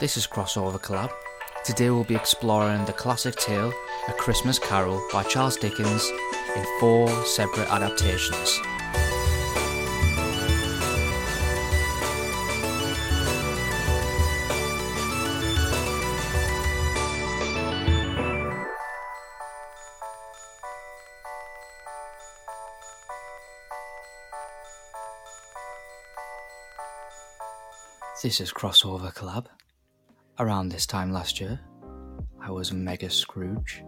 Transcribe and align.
This 0.00 0.16
is 0.16 0.26
Crossover 0.26 0.80
Collab. 0.80 1.10
Today 1.62 1.90
we'll 1.90 2.04
be 2.04 2.14
exploring 2.14 2.86
the 2.86 2.92
classic 2.94 3.36
tale, 3.36 3.70
A 4.08 4.12
Christmas 4.14 4.58
Carol 4.58 5.06
by 5.12 5.22
Charles 5.24 5.58
Dickens, 5.58 6.10
in 6.56 6.64
four 6.80 7.06
separate 7.26 7.70
adaptations. 7.70 8.58
This 28.22 28.40
is 28.40 28.50
Crossover 28.50 29.12
Collab. 29.12 29.44
Around 30.40 30.70
this 30.70 30.86
time 30.86 31.12
last 31.12 31.38
year, 31.38 31.60
I 32.42 32.50
was 32.50 32.70
a 32.70 32.74
mega 32.74 33.10
Scrooge. 33.10 33.84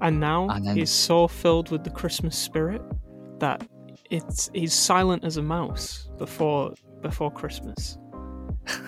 and 0.00 0.18
now 0.18 0.48
And 0.48 0.66
then- 0.66 0.76
he's 0.76 0.90
so 0.90 1.28
filled 1.28 1.70
with 1.70 1.84
the 1.84 1.90
Christmas 1.90 2.36
spirit 2.36 2.82
that 3.38 3.64
it's 4.10 4.50
he's 4.52 4.74
silent 4.74 5.24
as 5.24 5.36
a 5.36 5.42
mouse 5.42 6.10
before 6.18 6.74
before 7.02 7.30
Christmas. 7.30 7.96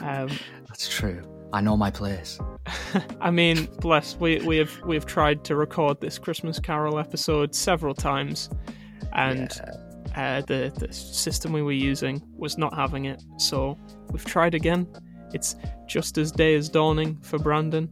Um, 0.03 0.29
That's 0.69 0.89
true. 0.89 1.23
I 1.53 1.61
know 1.61 1.77
my 1.77 1.91
place. 1.93 2.41
I 3.21 3.31
mean, 3.31 3.69
bless 3.81 4.17
we 4.17 4.41
we 4.41 4.57
have 4.57 4.73
we 4.85 4.97
have 4.97 5.07
tried 5.07 5.45
to 5.45 5.55
record 5.55 6.01
this 6.01 6.19
Christmas 6.19 6.59
Carol 6.59 6.99
episode 6.99 7.55
several 7.55 7.95
times, 7.95 8.51
and 9.13 9.53
uh, 10.17 10.41
the 10.43 10.73
the 10.77 10.93
system 10.93 11.53
we 11.53 11.63
were 11.63 11.71
using 11.93 12.21
was 12.37 12.59
not 12.59 12.75
having 12.75 13.05
it. 13.05 13.23
So 13.39 13.79
we've 14.11 14.25
tried 14.25 14.57
again. 14.57 14.89
It's 15.33 15.57
just 15.87 16.19
as 16.19 16.33
day 16.33 16.55
is 16.55 16.69
dawning 16.69 17.19
for 17.23 17.39
Brandon. 17.39 17.89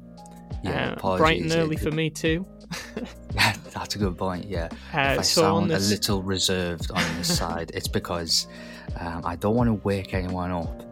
Yeah, 0.62 0.97
uh, 1.02 1.16
bright 1.19 1.42
and 1.42 1.53
early 1.53 1.77
for 1.77 1.91
me 1.91 2.11
too. 2.11 2.47
That's 3.75 3.97
a 3.97 3.98
good 3.98 4.17
point. 4.17 4.47
Yeah, 4.48 4.69
Uh, 4.95 5.12
if 5.14 5.19
I 5.19 5.22
so 5.22 5.42
sound 5.42 5.70
this, 5.70 5.86
a 5.89 5.91
little 5.91 6.22
reserved 6.22 6.91
on 6.91 7.03
this 7.17 7.36
side, 7.39 7.70
it's 7.75 7.89
because 7.89 8.47
um, 9.00 9.22
I 9.25 9.36
don't 9.36 9.55
want 9.56 9.69
to 9.69 9.75
wake 9.75 10.14
anyone 10.14 10.50
up, 10.50 10.83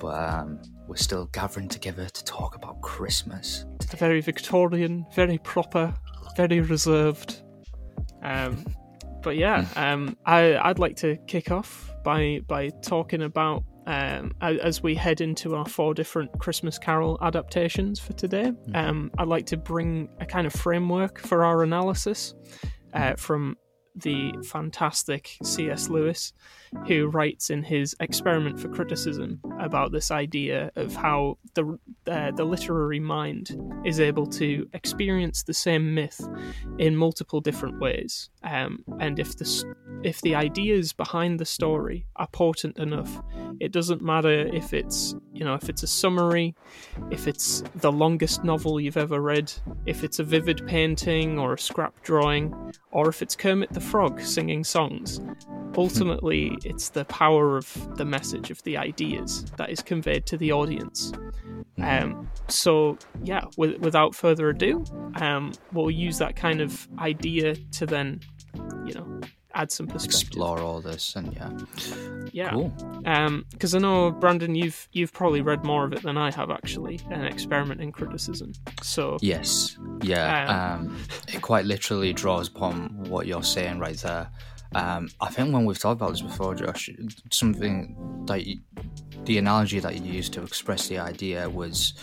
but 0.00 0.14
um, 0.22 0.60
we're 0.86 0.96
still 0.96 1.26
gathering 1.26 1.68
together 1.68 2.06
to 2.08 2.24
talk 2.24 2.54
about 2.54 2.80
Christmas. 2.82 3.64
very 3.96 4.20
Victorian, 4.20 5.06
very 5.14 5.38
proper, 5.38 5.94
very 6.36 6.60
reserved. 6.60 7.42
Um, 8.22 8.64
but 9.22 9.36
yeah, 9.36 9.64
Hmm. 9.64 9.78
um, 9.78 10.16
I, 10.26 10.56
I'd 10.56 10.78
like 10.78 10.96
to 10.96 11.16
kick 11.26 11.50
off 11.50 11.90
by 12.04 12.40
by 12.46 12.68
talking 12.82 13.22
about 13.22 13.64
um, 13.86 14.34
as 14.40 14.82
we 14.82 14.94
head 14.94 15.20
into 15.20 15.54
our 15.54 15.66
four 15.66 15.94
different 15.94 16.38
Christmas 16.38 16.78
Carol 16.78 17.18
adaptations 17.22 18.00
for 18.00 18.12
today. 18.12 18.48
Hmm. 18.48 18.76
Um, 18.76 19.10
I'd 19.18 19.28
like 19.28 19.46
to 19.46 19.56
bring 19.56 20.08
a 20.20 20.26
kind 20.26 20.46
of 20.46 20.52
framework 20.52 21.18
for 21.20 21.44
our 21.44 21.62
analysis 21.62 22.34
uh, 22.92 23.14
from 23.16 23.56
the 23.94 24.32
fantastic 24.44 25.36
C.S. 25.42 25.88
Lewis, 25.88 26.32
who 26.86 27.08
writes 27.08 27.50
in 27.50 27.62
his 27.62 27.94
Experiment 28.00 28.58
for 28.60 28.68
Criticism 28.68 29.40
about 29.60 29.92
this 29.92 30.10
idea 30.10 30.70
of 30.76 30.94
how 30.94 31.38
the 31.54 31.78
uh, 32.06 32.30
the 32.32 32.44
literary 32.44 33.00
mind 33.00 33.56
is 33.84 34.00
able 34.00 34.26
to 34.26 34.68
experience 34.72 35.42
the 35.42 35.54
same 35.54 35.94
myth 35.94 36.20
in 36.78 36.96
multiple 36.96 37.40
different 37.40 37.80
ways, 37.80 38.30
um, 38.42 38.84
and 39.00 39.18
if 39.18 39.36
the 39.36 39.74
if 40.02 40.20
the 40.20 40.34
ideas 40.34 40.92
behind 40.92 41.40
the 41.40 41.44
story 41.44 42.06
are 42.16 42.28
potent 42.28 42.78
enough, 42.78 43.22
it 43.60 43.72
doesn't 43.72 44.02
matter 44.02 44.46
if 44.54 44.72
it's 44.72 45.14
you 45.32 45.44
know 45.44 45.54
if 45.54 45.68
it's 45.68 45.82
a 45.82 45.86
summary, 45.86 46.54
if 47.10 47.26
it's 47.26 47.62
the 47.76 47.92
longest 47.92 48.44
novel 48.44 48.80
you've 48.80 48.96
ever 48.96 49.20
read, 49.20 49.52
if 49.86 50.04
it's 50.04 50.18
a 50.18 50.24
vivid 50.24 50.66
painting 50.66 51.38
or 51.38 51.54
a 51.54 51.58
scrap 51.58 51.94
drawing, 52.02 52.54
or 52.90 53.08
if 53.08 53.22
it's 53.22 53.36
Kermit 53.36 53.72
the 53.72 53.80
Frog 53.80 54.20
singing 54.20 54.64
songs. 54.64 55.20
Ultimately, 55.76 56.56
it's 56.64 56.88
the 56.90 57.04
power 57.06 57.56
of 57.56 57.96
the 57.96 58.04
message 58.04 58.50
of 58.50 58.62
the 58.62 58.76
ideas 58.76 59.44
that 59.56 59.70
is 59.70 59.82
conveyed 59.82 60.26
to 60.26 60.36
the 60.36 60.52
audience. 60.52 61.12
Um, 61.82 62.30
so, 62.48 62.96
yeah, 63.22 63.44
with, 63.58 63.78
without 63.80 64.14
further 64.14 64.48
ado, 64.48 64.84
um, 65.20 65.52
we'll 65.72 65.90
use 65.90 66.18
that 66.18 66.34
kind 66.36 66.60
of 66.60 66.88
idea 66.98 67.54
to 67.72 67.84
then, 67.86 68.20
you 68.86 68.94
know, 68.94 69.20
add 69.54 69.70
some 69.70 69.86
perspective. 69.86 70.28
Explore 70.28 70.60
all 70.60 70.80
this, 70.80 71.16
and 71.16 71.32
yeah, 71.34 71.50
Yeah. 72.32 72.50
cool. 72.50 72.72
because 73.50 73.74
I 73.74 73.78
know 73.78 74.10
Brandon, 74.10 74.54
you've 74.54 74.88
you've 74.92 75.12
probably 75.12 75.40
read 75.40 75.64
more 75.64 75.84
of 75.84 75.92
it 75.92 76.02
than 76.02 76.16
I 76.18 76.30
have 76.32 76.50
actually. 76.50 77.00
An 77.10 77.24
experiment 77.24 77.80
in 77.80 77.90
criticism. 77.92 78.52
So 78.82 79.16
Yes, 79.20 79.78
yeah. 80.02 80.74
Um, 80.74 80.86
Um, 80.88 80.98
it 81.28 81.42
quite 81.42 81.64
literally 81.64 82.12
draws 82.12 82.48
upon 82.48 83.04
what 83.08 83.26
you're 83.26 83.42
saying 83.42 83.78
right 83.78 83.96
there. 83.98 84.30
Um, 84.76 85.08
I 85.20 85.28
think 85.30 85.52
when 85.54 85.64
we've 85.64 85.78
talked 85.78 86.00
about 86.00 86.10
this 86.12 86.20
before, 86.22 86.54
Josh, 86.54 86.90
something 87.30 88.24
that 88.26 88.46
you, 88.46 88.56
the 89.24 89.38
analogy 89.38 89.80
that 89.80 89.94
you 89.96 90.12
used 90.12 90.32
to 90.34 90.42
express 90.42 90.88
the 90.88 90.98
idea 90.98 91.48
was 91.48 91.94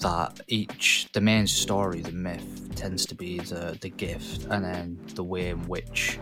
that 0.00 0.40
each 0.48 1.08
the 1.14 1.20
main 1.20 1.46
story, 1.46 2.00
the 2.00 2.12
myth, 2.12 2.70
tends 2.76 3.06
to 3.06 3.14
be 3.14 3.38
the 3.38 3.78
the 3.80 3.88
gift, 3.88 4.44
and 4.50 4.64
then 4.64 4.98
the 5.14 5.24
way 5.24 5.48
in 5.48 5.66
which 5.68 6.18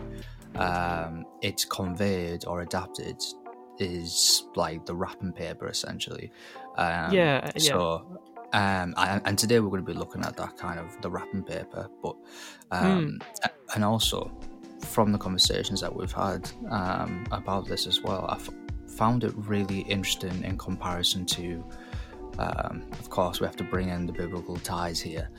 um, 0.55 1.25
it's 1.41 1.65
conveyed 1.65 2.45
or 2.45 2.61
adapted 2.61 3.17
is 3.77 4.43
like 4.55 4.85
the 4.85 4.95
wrapping 4.95 5.33
paper 5.33 5.67
essentially. 5.67 6.31
Um, 6.77 7.11
yeah, 7.13 7.51
yeah, 7.55 7.59
so, 7.73 8.19
um, 8.53 8.93
and, 8.97 9.21
and 9.25 9.37
today 9.37 9.59
we're 9.59 9.69
going 9.69 9.85
to 9.85 9.91
be 9.93 9.97
looking 9.97 10.23
at 10.23 10.37
that 10.37 10.57
kind 10.57 10.79
of 10.79 10.87
the 11.01 11.09
wrapping 11.11 11.43
paper, 11.43 11.89
but 12.01 12.15
um, 12.71 13.19
a- 13.43 13.49
and 13.75 13.83
also 13.83 14.31
from 14.85 15.11
the 15.11 15.17
conversations 15.17 15.81
that 15.81 15.93
we've 15.95 16.11
had 16.11 16.49
um, 16.69 17.25
about 17.31 17.67
this 17.67 17.87
as 17.87 18.01
well, 18.01 18.25
I've 18.29 18.49
found 18.87 19.23
it 19.23 19.33
really 19.35 19.79
interesting 19.81 20.43
in 20.43 20.57
comparison 20.57 21.25
to. 21.27 21.63
Um, 22.37 22.83
of 22.93 23.09
course, 23.09 23.39
we 23.39 23.45
have 23.47 23.55
to 23.57 23.63
bring 23.63 23.89
in 23.89 24.05
the 24.05 24.13
biblical 24.13 24.57
ties 24.57 24.99
here. 24.99 25.29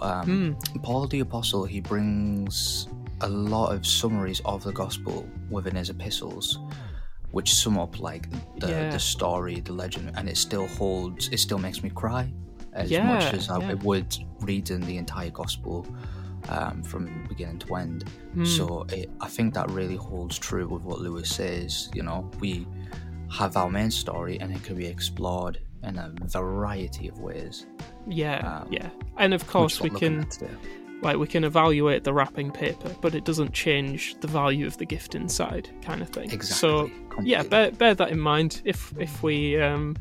Um, 0.00 0.56
Paul 0.82 1.06
the 1.08 1.20
Apostle 1.20 1.64
he 1.64 1.80
brings 1.80 2.86
a 3.22 3.28
lot 3.28 3.74
of 3.74 3.84
summaries 3.86 4.40
of 4.44 4.62
the 4.62 4.72
gospel 4.72 5.28
within 5.50 5.74
his 5.76 5.90
epistles, 5.90 6.58
which 7.32 7.54
sum 7.54 7.78
up 7.78 8.00
like 8.00 8.30
the, 8.58 8.68
Yeah. 8.68 8.90
the 8.90 8.98
story, 9.00 9.60
the 9.60 9.72
legend, 9.72 10.12
and 10.16 10.28
it 10.28 10.36
still 10.36 10.66
holds. 10.68 11.28
It 11.28 11.38
still 11.38 11.58
makes 11.58 11.82
me 11.82 11.90
cry 11.90 12.32
as 12.72 12.90
Yeah, 12.90 13.04
much 13.06 13.34
as 13.34 13.50
I 13.50 13.58
yeah. 13.58 13.74
would 13.74 14.16
reading 14.40 14.80
the 14.80 14.96
entire 14.96 15.30
gospel 15.30 15.86
um, 16.48 16.82
from 16.82 17.26
beginning 17.28 17.58
to 17.60 17.74
end. 17.76 18.08
Hmm. 18.34 18.44
So 18.44 18.86
it, 18.90 19.10
I 19.20 19.28
think 19.28 19.54
that 19.54 19.70
really 19.70 19.96
holds 19.96 20.38
true 20.38 20.68
with 20.68 20.82
what 20.82 21.00
Lewis 21.00 21.30
says. 21.30 21.90
You 21.94 22.02
know, 22.02 22.30
we 22.40 22.66
have 23.32 23.56
our 23.56 23.70
main 23.70 23.90
story, 23.90 24.40
and 24.40 24.54
it 24.54 24.62
can 24.62 24.76
be 24.76 24.86
explored 24.86 25.60
in 25.82 25.98
a 25.98 26.12
variety 26.26 27.08
of 27.08 27.18
ways. 27.20 27.66
yeah, 28.06 28.60
um, 28.60 28.68
yeah. 28.70 28.90
And 29.16 29.32
of 29.34 29.46
course, 29.46 29.80
we 29.80 29.90
can 29.90 30.26
like 31.02 31.16
we 31.16 31.26
can 31.26 31.44
evaluate 31.44 32.04
the 32.04 32.12
wrapping 32.12 32.50
paper, 32.50 32.94
but 33.00 33.14
it 33.14 33.24
doesn't 33.24 33.52
change 33.52 34.16
the 34.20 34.26
value 34.26 34.66
of 34.66 34.76
the 34.76 34.84
gift 34.84 35.14
inside, 35.14 35.70
kind 35.82 36.02
of 36.02 36.10
thing. 36.10 36.30
Exactly. 36.30 36.56
So 36.56 36.90
yeah, 37.22 37.42
bear, 37.42 37.70
bear 37.70 37.94
that 37.94 38.10
in 38.10 38.20
mind. 38.20 38.62
If 38.64 38.92
if 38.98 39.22
we, 39.22 39.60
um, 39.60 39.96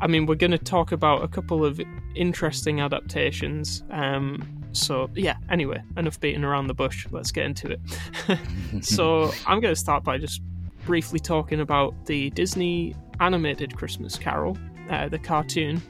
I 0.00 0.06
mean, 0.06 0.26
we're 0.26 0.34
going 0.34 0.50
to 0.50 0.58
talk 0.58 0.92
about 0.92 1.22
a 1.22 1.28
couple 1.28 1.64
of 1.64 1.80
interesting 2.14 2.80
adaptations. 2.80 3.82
Um, 3.90 4.57
so 4.72 5.10
yeah. 5.14 5.36
Anyway, 5.50 5.82
enough 5.96 6.20
beating 6.20 6.44
around 6.44 6.66
the 6.66 6.74
bush. 6.74 7.06
Let's 7.10 7.32
get 7.32 7.46
into 7.46 7.70
it. 7.70 8.84
so 8.84 9.32
I'm 9.46 9.60
going 9.60 9.74
to 9.74 9.80
start 9.80 10.04
by 10.04 10.18
just 10.18 10.42
briefly 10.84 11.18
talking 11.18 11.60
about 11.60 11.94
the 12.06 12.30
Disney 12.30 12.94
animated 13.20 13.76
Christmas 13.76 14.16
Carol, 14.16 14.56
uh, 14.90 15.08
the 15.08 15.18
cartoon. 15.18 15.82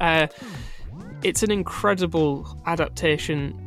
Uh, 0.00 0.26
it's 1.22 1.42
an 1.42 1.50
incredible 1.50 2.60
adaptation 2.66 3.63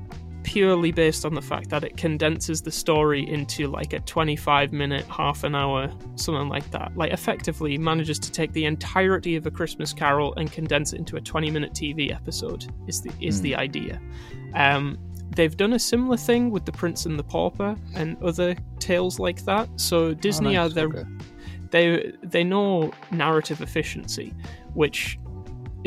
purely 0.47 0.93
based 0.93 1.25
on 1.25 1.33
the 1.33 1.41
fact 1.41 1.69
that 1.69 1.83
it 1.83 1.97
condenses 1.97 2.61
the 2.61 2.71
story 2.71 3.29
into 3.29 3.67
like 3.67 3.91
a 3.91 3.99
25 3.99 4.71
minute 4.71 5.03
half 5.07 5.43
an 5.43 5.53
hour 5.53 5.91
something 6.15 6.47
like 6.47 6.71
that 6.71 6.89
like 6.95 7.11
effectively 7.11 7.77
manages 7.77 8.17
to 8.17 8.31
take 8.31 8.53
the 8.53 8.63
entirety 8.63 9.35
of 9.35 9.45
a 9.45 9.51
christmas 9.51 9.91
carol 9.91 10.33
and 10.35 10.49
condense 10.53 10.93
it 10.93 10.99
into 10.99 11.17
a 11.17 11.21
20 11.21 11.51
minute 11.51 11.73
tv 11.73 12.15
episode 12.15 12.65
is 12.87 13.01
the 13.01 13.11
is 13.19 13.41
the 13.41 13.53
idea 13.57 13.99
um 14.55 14.97
They've 15.35 15.55
done 15.55 15.73
a 15.73 15.79
similar 15.79 16.17
thing 16.17 16.49
with 16.49 16.65
The 16.65 16.71
Prince 16.71 17.05
and 17.05 17.19
the 17.19 17.23
Pauper 17.23 17.75
and 17.93 18.17
other 18.23 18.55
tales 18.79 19.19
like 19.19 19.43
that. 19.45 19.69
So 19.75 20.13
Disney 20.15 20.57
Oh, 20.57 20.61
are 20.63 20.69
their 20.69 20.87
okay. 20.87 21.03
they 21.69 22.13
they 22.23 22.43
know 22.43 22.91
narrative 23.11 23.61
efficiency, 23.61 24.33
which 24.73 25.19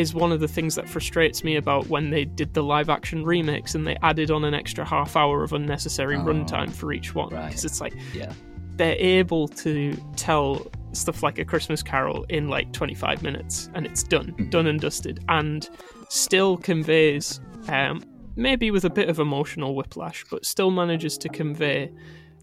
is 0.00 0.14
one 0.14 0.32
of 0.32 0.41
the 0.41 0.49
things 0.49 0.75
that 0.75 0.88
frustrates 0.88 1.44
me 1.44 1.56
about 1.56 1.87
when 1.88 2.11
they 2.11 2.25
did 2.25 2.55
the 2.55 2.62
live 2.62 2.88
action 2.88 3.25
remakes 3.25 3.75
and 3.75 3.87
they 3.87 3.97
added 4.02 4.31
on 4.31 4.44
an 4.44 4.55
extra 4.55 4.85
half 4.85 5.14
hour 5.17 5.43
of 5.44 5.52
unnecessary 5.52 6.17
Oh, 6.17 6.20
runtime 6.20 6.70
for 6.73 6.93
each 6.93 7.14
one 7.14 7.29
right. 7.29 7.47
because 7.49 7.64
it's 7.64 7.81
like 7.81 7.94
Yeah. 8.14 8.32
they're 8.76 8.97
able 8.99 9.47
to 9.49 9.97
tell 10.17 10.67
stuff 10.93 11.23
like 11.23 11.38
a 11.38 11.44
Christmas 11.44 11.82
Carol 11.82 12.25
in 12.31 12.49
like 12.49 12.73
25 12.73 13.23
minutes, 13.23 13.70
and 13.75 13.87
it's 13.87 14.02
done, 14.02 14.35
done 14.50 14.67
and 14.67 14.81
dusted, 14.81 15.23
and 15.29 15.69
still 16.08 16.56
conveys, 16.56 17.41
um, 17.69 18.02
maybe 18.37 18.70
with 18.73 18.85
a 18.85 18.91
bit 18.91 19.08
of 19.08 19.19
emotional 19.20 19.75
whiplash, 19.76 20.25
but 20.31 20.44
still 20.44 20.70
manages 20.70 21.17
to 21.19 21.29
convey 21.29 21.93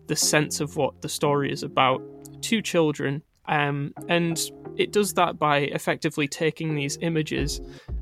the 0.07 0.15
sense 0.15 0.62
of 0.62 0.77
what 0.77 1.01
the 1.01 1.09
story 1.09 1.51
is 1.51 1.63
about 1.63 2.01
to 2.44 2.62
children. 2.62 3.21
Um, 3.47 3.94
and 4.09 4.39
it 4.77 4.91
does 4.91 5.13
that 5.13 5.39
by 5.39 5.59
effectively 5.59 6.27
taking 6.27 6.75
these 6.75 6.97
images 7.01 7.61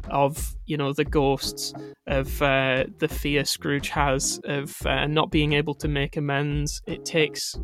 of 0.10 0.56
you 0.66 0.78
know 0.78 0.94
the 0.94 1.06
ghosts 1.06 1.74
of 2.08 2.42
uh, 2.42 2.86
the 3.00 3.08
fear 3.08 3.46
Scrooge 3.46 3.90
has 3.90 4.40
of 4.44 4.76
uh, 4.86 5.08
not 5.08 5.32
being 5.32 5.54
able 5.54 5.74
to 5.76 5.88
make 5.88 6.18
amends. 6.18 6.82
It 6.86 7.06
takes 7.06 7.58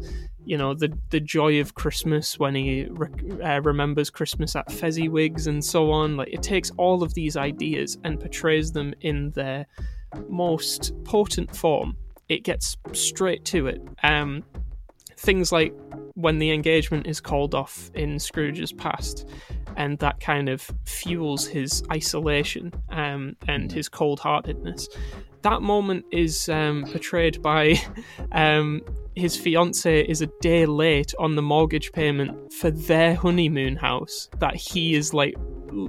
you 0.45 0.57
know 0.57 0.73
the 0.73 0.97
the 1.09 1.19
joy 1.19 1.59
of 1.59 1.75
Christmas 1.75 2.39
when 2.39 2.55
he 2.55 2.87
re- 2.89 3.09
uh, 3.43 3.61
remembers 3.61 4.09
Christmas 4.09 4.55
at 4.55 4.67
Fezziwigs 4.69 5.47
and 5.47 5.63
so 5.63 5.91
on. 5.91 6.17
Like 6.17 6.29
it 6.31 6.43
takes 6.43 6.71
all 6.77 7.03
of 7.03 7.13
these 7.13 7.37
ideas 7.37 7.97
and 8.03 8.19
portrays 8.19 8.71
them 8.71 8.93
in 9.01 9.31
their 9.31 9.65
most 10.29 10.93
potent 11.03 11.55
form. 11.55 11.95
It 12.29 12.43
gets 12.43 12.77
straight 12.93 13.43
to 13.45 13.67
it. 13.67 13.81
Um, 14.03 14.43
things 15.21 15.51
like 15.51 15.73
when 16.15 16.39
the 16.39 16.51
engagement 16.51 17.07
is 17.07 17.21
called 17.21 17.56
off 17.56 17.89
in 17.94 18.19
Scrooge's 18.19 18.73
past, 18.73 19.27
and 19.77 19.97
that 20.00 20.19
kind 20.19 20.50
of 20.50 20.69
fuels 20.85 21.47
his 21.47 21.83
isolation 21.91 22.73
um, 22.89 23.35
and 23.47 23.71
his 23.71 23.88
cold 23.88 24.19
heartedness. 24.19 24.89
That 25.44 25.62
moment 25.62 26.06
is 26.12 26.50
um, 26.50 26.85
portrayed 26.91 27.41
by 27.41 27.75
um, 28.31 28.81
his 29.15 29.35
fiance 29.35 30.01
is 30.06 30.21
a 30.21 30.27
day 30.41 30.65
late 30.65 31.13
on 31.19 31.35
the 31.35 31.41
mortgage 31.41 31.91
payment 31.91 32.53
for 32.53 32.71
their 32.71 33.15
honeymoon 33.15 33.75
house 33.75 34.29
that 34.39 34.56
he 34.56 34.95
is 34.95 35.13
like 35.13 35.35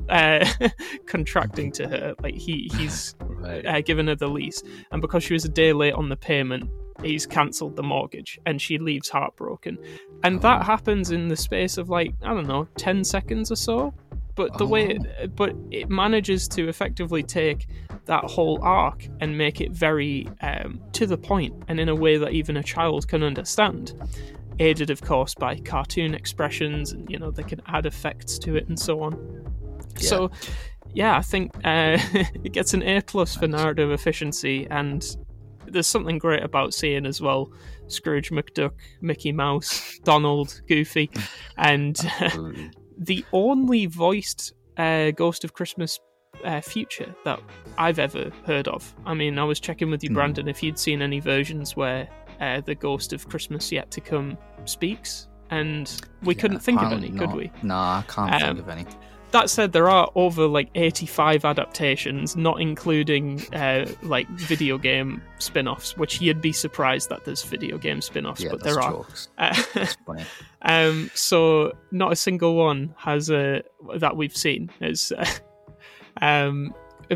uh, 0.09 0.45
contracting 1.07 1.73
to 1.73 1.89
her. 1.89 2.15
Like 2.23 2.35
he 2.35 2.71
he's 2.77 3.15
Right. 3.43 3.67
uh, 3.67 3.81
given 3.81 4.07
her 4.07 4.15
the 4.15 4.29
lease, 4.29 4.63
and 4.93 5.03
because 5.03 5.25
she 5.25 5.33
was 5.33 5.45
a 5.45 5.49
day 5.49 5.73
late 5.73 5.95
on 5.95 6.09
the 6.09 6.17
payment, 6.17 6.71
he's 7.05 7.27
cancelled 7.27 7.77
the 7.77 7.83
mortgage, 7.83 8.39
and 8.47 8.61
she 8.61 8.79
leaves 8.79 9.09
heartbroken. 9.09 9.79
And 10.23 10.41
that 10.43 10.65
happens 10.65 11.11
in 11.11 11.29
the 11.29 11.37
space 11.37 11.79
of 11.79 11.89
like 11.89 12.15
I 12.23 12.29
don't 12.35 12.47
know, 12.47 12.69
ten 12.77 13.05
seconds 13.05 13.51
or 13.51 13.57
so. 13.57 13.95
But 14.35 14.57
the 14.57 14.67
way, 14.67 14.97
it, 14.97 15.37
but 15.37 15.55
it 15.71 15.91
manages 15.91 16.49
to 16.49 16.69
effectively 16.69 17.23
take 17.23 17.67
that 18.07 18.25
whole 18.25 18.59
arc 18.63 19.07
and 19.21 19.37
make 19.37 19.61
it 19.61 19.73
very 19.73 20.27
um, 20.41 20.81
to 20.93 21.07
the 21.07 21.19
point, 21.19 21.63
and 21.69 21.79
in 21.79 21.89
a 21.89 21.95
way 21.95 22.17
that 22.17 22.33
even 22.33 22.57
a 22.57 22.63
child 22.63 23.09
can 23.09 23.23
understand. 23.23 23.93
Aided, 24.59 24.91
of 24.91 25.03
course, 25.03 25.35
by 25.35 25.57
cartoon 25.57 26.15
expressions, 26.15 26.93
and 26.93 27.09
you 27.11 27.19
know 27.19 27.31
they 27.31 27.43
can 27.43 27.61
add 27.67 27.85
effects 27.85 28.39
to 28.41 28.57
it 28.57 28.69
and 28.69 28.79
so 28.79 29.03
on. 29.03 29.45
So, 29.99 30.31
yeah, 30.95 31.17
I 31.17 31.23
think 31.23 31.55
uh, 31.57 31.99
it 32.45 32.53
gets 32.53 32.75
an 32.75 32.83
A 32.83 33.03
plus 33.03 33.37
for 33.37 33.47
narrative 33.47 33.91
efficiency, 33.91 34.67
and 34.71 35.17
there's 35.73 35.87
something 35.87 36.19
great 36.19 36.43
about 36.43 36.75
seeing 36.75 37.07
as 37.07 37.21
well 37.21 37.53
Scrooge 37.89 38.31
McDuck, 38.31 38.73
Mickey 39.01 39.33
Mouse, 39.33 39.99
Donald, 40.05 40.61
Goofy, 40.69 41.11
and 41.59 41.97
the 42.99 43.25
only 43.33 43.87
voiced 43.87 44.53
uh, 44.77 45.11
Ghost 45.11 45.45
of 45.45 45.53
Christmas 45.53 45.99
uh, 46.45 46.61
future 46.61 47.15
that 47.25 47.41
I've 47.79 47.99
ever 47.99 48.31
heard 48.47 48.69
of. 48.69 48.95
I 49.05 49.15
mean, 49.15 49.39
I 49.39 49.45
was 49.45 49.61
checking 49.61 49.91
with 49.91 50.03
you, 50.03 50.09
Hmm. 50.11 50.15
Brandon, 50.15 50.49
if 50.49 50.63
you'd 50.63 50.79
seen 50.79 51.03
any 51.03 51.21
versions 51.21 51.77
where 51.77 52.09
uh, 52.41 52.61
the 52.63 52.75
Ghost 52.75 53.13
of 53.13 53.29
Christmas 53.29 53.71
Yet 53.71 53.91
to 53.93 54.01
Come 54.01 54.39
speaks, 54.65 55.29
and 55.51 56.01
we 56.23 56.35
couldn't 56.35 56.61
think 56.61 56.81
of 56.81 56.93
any, 56.93 57.11
could 57.11 57.33
we? 57.35 57.53
No, 57.63 57.75
I 57.75 58.05
can't 58.09 58.33
Um, 58.35 58.41
think 58.57 58.59
of 58.61 58.69
any. 58.71 58.87
That 59.33 59.49
said, 59.49 59.73
there 59.73 59.89
are 59.89 60.11
over 60.15 60.47
like 60.47 60.69
85 60.75 61.47
adaptations, 61.47 62.37
not 62.37 62.61
including 62.61 63.43
uh, 63.55 63.91
like 64.03 64.29
video 64.29 64.77
game 64.77 65.23
spin 65.39 65.67
offs, 65.67 65.97
which 65.97 66.21
you'd 66.21 66.43
be 66.43 66.53
surprised 66.53 67.09
that 67.09 67.25
there's 67.25 67.43
video 67.43 67.79
game 67.79 68.03
spin 68.03 68.27
offs, 68.27 68.43
Yeah, 68.43 68.51
but 68.51 68.63
there 68.63 68.79
are. 68.79 69.07
Uh, 69.39 69.87
um, 70.63 71.11
so, 71.15 71.73
not 71.91 72.13
a 72.13 72.17
single 72.17 72.57
one 72.57 72.95
has 72.99 73.31
a 73.31 73.63
that 73.97 74.15
we've 74.15 74.37
seen. 74.37 74.71
Is, 74.83 75.15
um, 76.21 76.75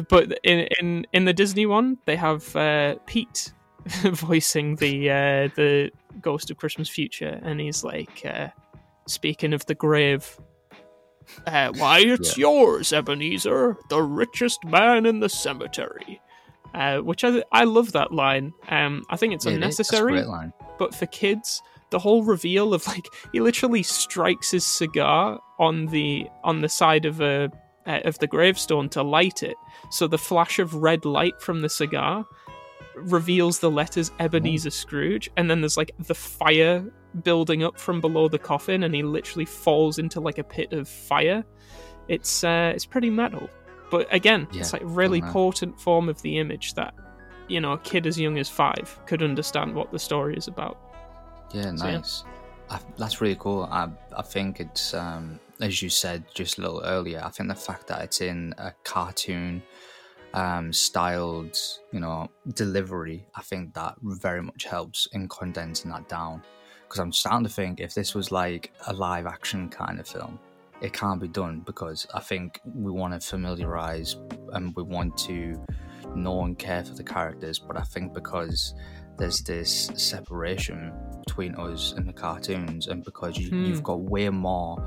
but 0.08 0.38
in, 0.42 0.68
in, 0.80 1.06
in 1.12 1.26
the 1.26 1.34
Disney 1.34 1.66
one, 1.66 1.98
they 2.06 2.16
have 2.16 2.56
uh, 2.56 2.96
Pete 3.04 3.52
voicing 4.04 4.76
the 4.76 5.10
uh, 5.10 5.48
the 5.54 5.90
Ghost 6.22 6.50
of 6.50 6.56
Christmas 6.56 6.88
Future, 6.88 7.38
and 7.42 7.60
he's 7.60 7.84
like, 7.84 8.24
uh, 8.24 8.48
speaking 9.06 9.52
of 9.52 9.66
the 9.66 9.74
grave. 9.74 10.38
Uh, 11.46 11.72
why, 11.76 12.00
it's 12.00 12.36
yours, 12.36 12.92
Ebenezer, 12.92 13.76
the 13.88 14.02
richest 14.02 14.64
man 14.64 15.06
in 15.06 15.20
the 15.20 15.28
cemetery. 15.28 16.20
Uh, 16.74 16.98
which 16.98 17.24
I, 17.24 17.42
I 17.52 17.64
love 17.64 17.92
that 17.92 18.12
line. 18.12 18.52
Um, 18.68 19.02
I 19.08 19.16
think 19.16 19.32
it's 19.32 19.46
Yeah, 19.46 19.52
it 19.52 19.54
is. 19.54 19.56
A 19.58 19.64
unnecessary, 19.64 20.24
but 20.78 20.94
for 20.94 21.06
kids, 21.06 21.62
the 21.90 21.98
whole 21.98 22.22
reveal 22.22 22.74
of 22.74 22.86
like 22.86 23.06
he 23.32 23.40
literally 23.40 23.82
strikes 23.82 24.50
his 24.50 24.64
cigar 24.64 25.40
on 25.58 25.86
the 25.86 26.26
on 26.44 26.60
the 26.60 26.68
side 26.68 27.06
of 27.06 27.20
a 27.20 27.50
uh, 27.86 28.00
of 28.04 28.18
the 28.18 28.26
gravestone 28.26 28.88
to 28.90 29.02
light 29.02 29.42
it. 29.42 29.56
So 29.90 30.06
the 30.06 30.18
flash 30.18 30.58
of 30.58 30.74
red 30.74 31.04
light 31.04 31.40
from 31.40 31.62
the 31.62 31.68
cigar 31.68 32.26
reveals 32.96 33.58
the 33.60 33.70
letters 33.70 34.10
Ebenezer 34.18 34.70
Scrooge, 34.70 35.30
and 35.36 35.50
then 35.50 35.60
there's 35.60 35.76
like 35.76 35.92
the 35.98 36.14
fire 36.14 36.84
building 37.22 37.62
up 37.62 37.78
from 37.78 38.00
below 38.00 38.28
the 38.28 38.38
coffin, 38.38 38.82
and 38.82 38.94
he 38.94 39.02
literally 39.02 39.44
falls 39.44 39.98
into 39.98 40.20
like 40.20 40.38
a 40.38 40.44
pit 40.44 40.72
of 40.72 40.88
fire. 40.88 41.44
It's 42.08 42.44
uh, 42.44 42.72
it's 42.74 42.86
pretty 42.86 43.10
metal, 43.10 43.48
but 43.90 44.12
again, 44.14 44.48
it's 44.52 44.72
Yeah, 44.72 44.78
like 44.80 44.82
really 44.84 45.22
potent 45.22 45.80
form 45.80 46.08
of 46.08 46.20
the 46.22 46.38
image 46.38 46.74
that 46.74 46.94
you 47.48 47.60
know 47.60 47.72
a 47.72 47.78
kid 47.78 48.06
as 48.06 48.18
young 48.18 48.38
as 48.38 48.48
five 48.48 48.98
could 49.06 49.22
understand 49.22 49.74
what 49.74 49.92
the 49.92 49.98
story 49.98 50.36
is 50.36 50.48
about. 50.48 50.78
Yeah, 51.52 51.74
So, 51.74 51.86
yeah. 51.86 51.96
nice. 51.98 52.24
I, 52.68 52.80
that's 52.98 53.20
really 53.20 53.36
cool. 53.36 53.68
I 53.70 53.88
I 54.16 54.22
think 54.22 54.60
it's 54.60 54.94
um, 54.94 55.38
as 55.60 55.82
you 55.82 55.88
said 55.88 56.24
just 56.34 56.58
a 56.58 56.62
little 56.62 56.82
earlier. 56.84 57.22
I 57.24 57.30
think 57.30 57.48
the 57.48 57.54
fact 57.54 57.86
that 57.88 58.02
it's 58.02 58.20
in 58.20 58.54
a 58.58 58.72
cartoon 58.84 59.62
um, 60.36 60.72
styled, 60.72 61.56
you 61.92 61.98
know, 61.98 62.28
delivery. 62.54 63.26
I 63.34 63.42
think 63.42 63.74
that 63.74 63.96
very 64.02 64.42
much 64.42 64.64
helps 64.64 65.08
in 65.12 65.28
condensing 65.28 65.90
that 65.90 66.08
down. 66.08 66.42
Because 66.84 67.00
I'm 67.00 67.12
starting 67.12 67.44
to 67.48 67.52
think 67.52 67.80
if 67.80 67.94
this 67.94 68.14
was 68.14 68.30
like 68.30 68.72
a 68.86 68.92
live 68.92 69.26
action 69.26 69.68
kind 69.68 69.98
of 69.98 70.06
film, 70.06 70.38
it 70.80 70.92
can't 70.92 71.20
be 71.20 71.26
done 71.26 71.62
because 71.66 72.06
I 72.14 72.20
think 72.20 72.60
we 72.64 72.92
want 72.92 73.20
to 73.20 73.26
familiarize 73.26 74.16
and 74.52 74.72
we 74.76 74.82
want 74.84 75.16
to 75.18 75.64
know 76.14 76.44
and 76.44 76.56
care 76.56 76.84
for 76.84 76.94
the 76.94 77.02
characters. 77.02 77.58
But 77.58 77.76
I 77.78 77.82
think 77.82 78.12
because 78.14 78.74
there's 79.18 79.40
this 79.40 79.90
separation 79.94 80.92
between 81.26 81.54
us 81.56 81.92
and 81.96 82.06
the 82.06 82.12
cartoons, 82.12 82.86
and 82.88 83.02
because 83.02 83.38
you, 83.38 83.48
Hmm. 83.48 83.64
you've 83.64 83.82
got 83.82 84.00
way 84.02 84.28
more 84.28 84.86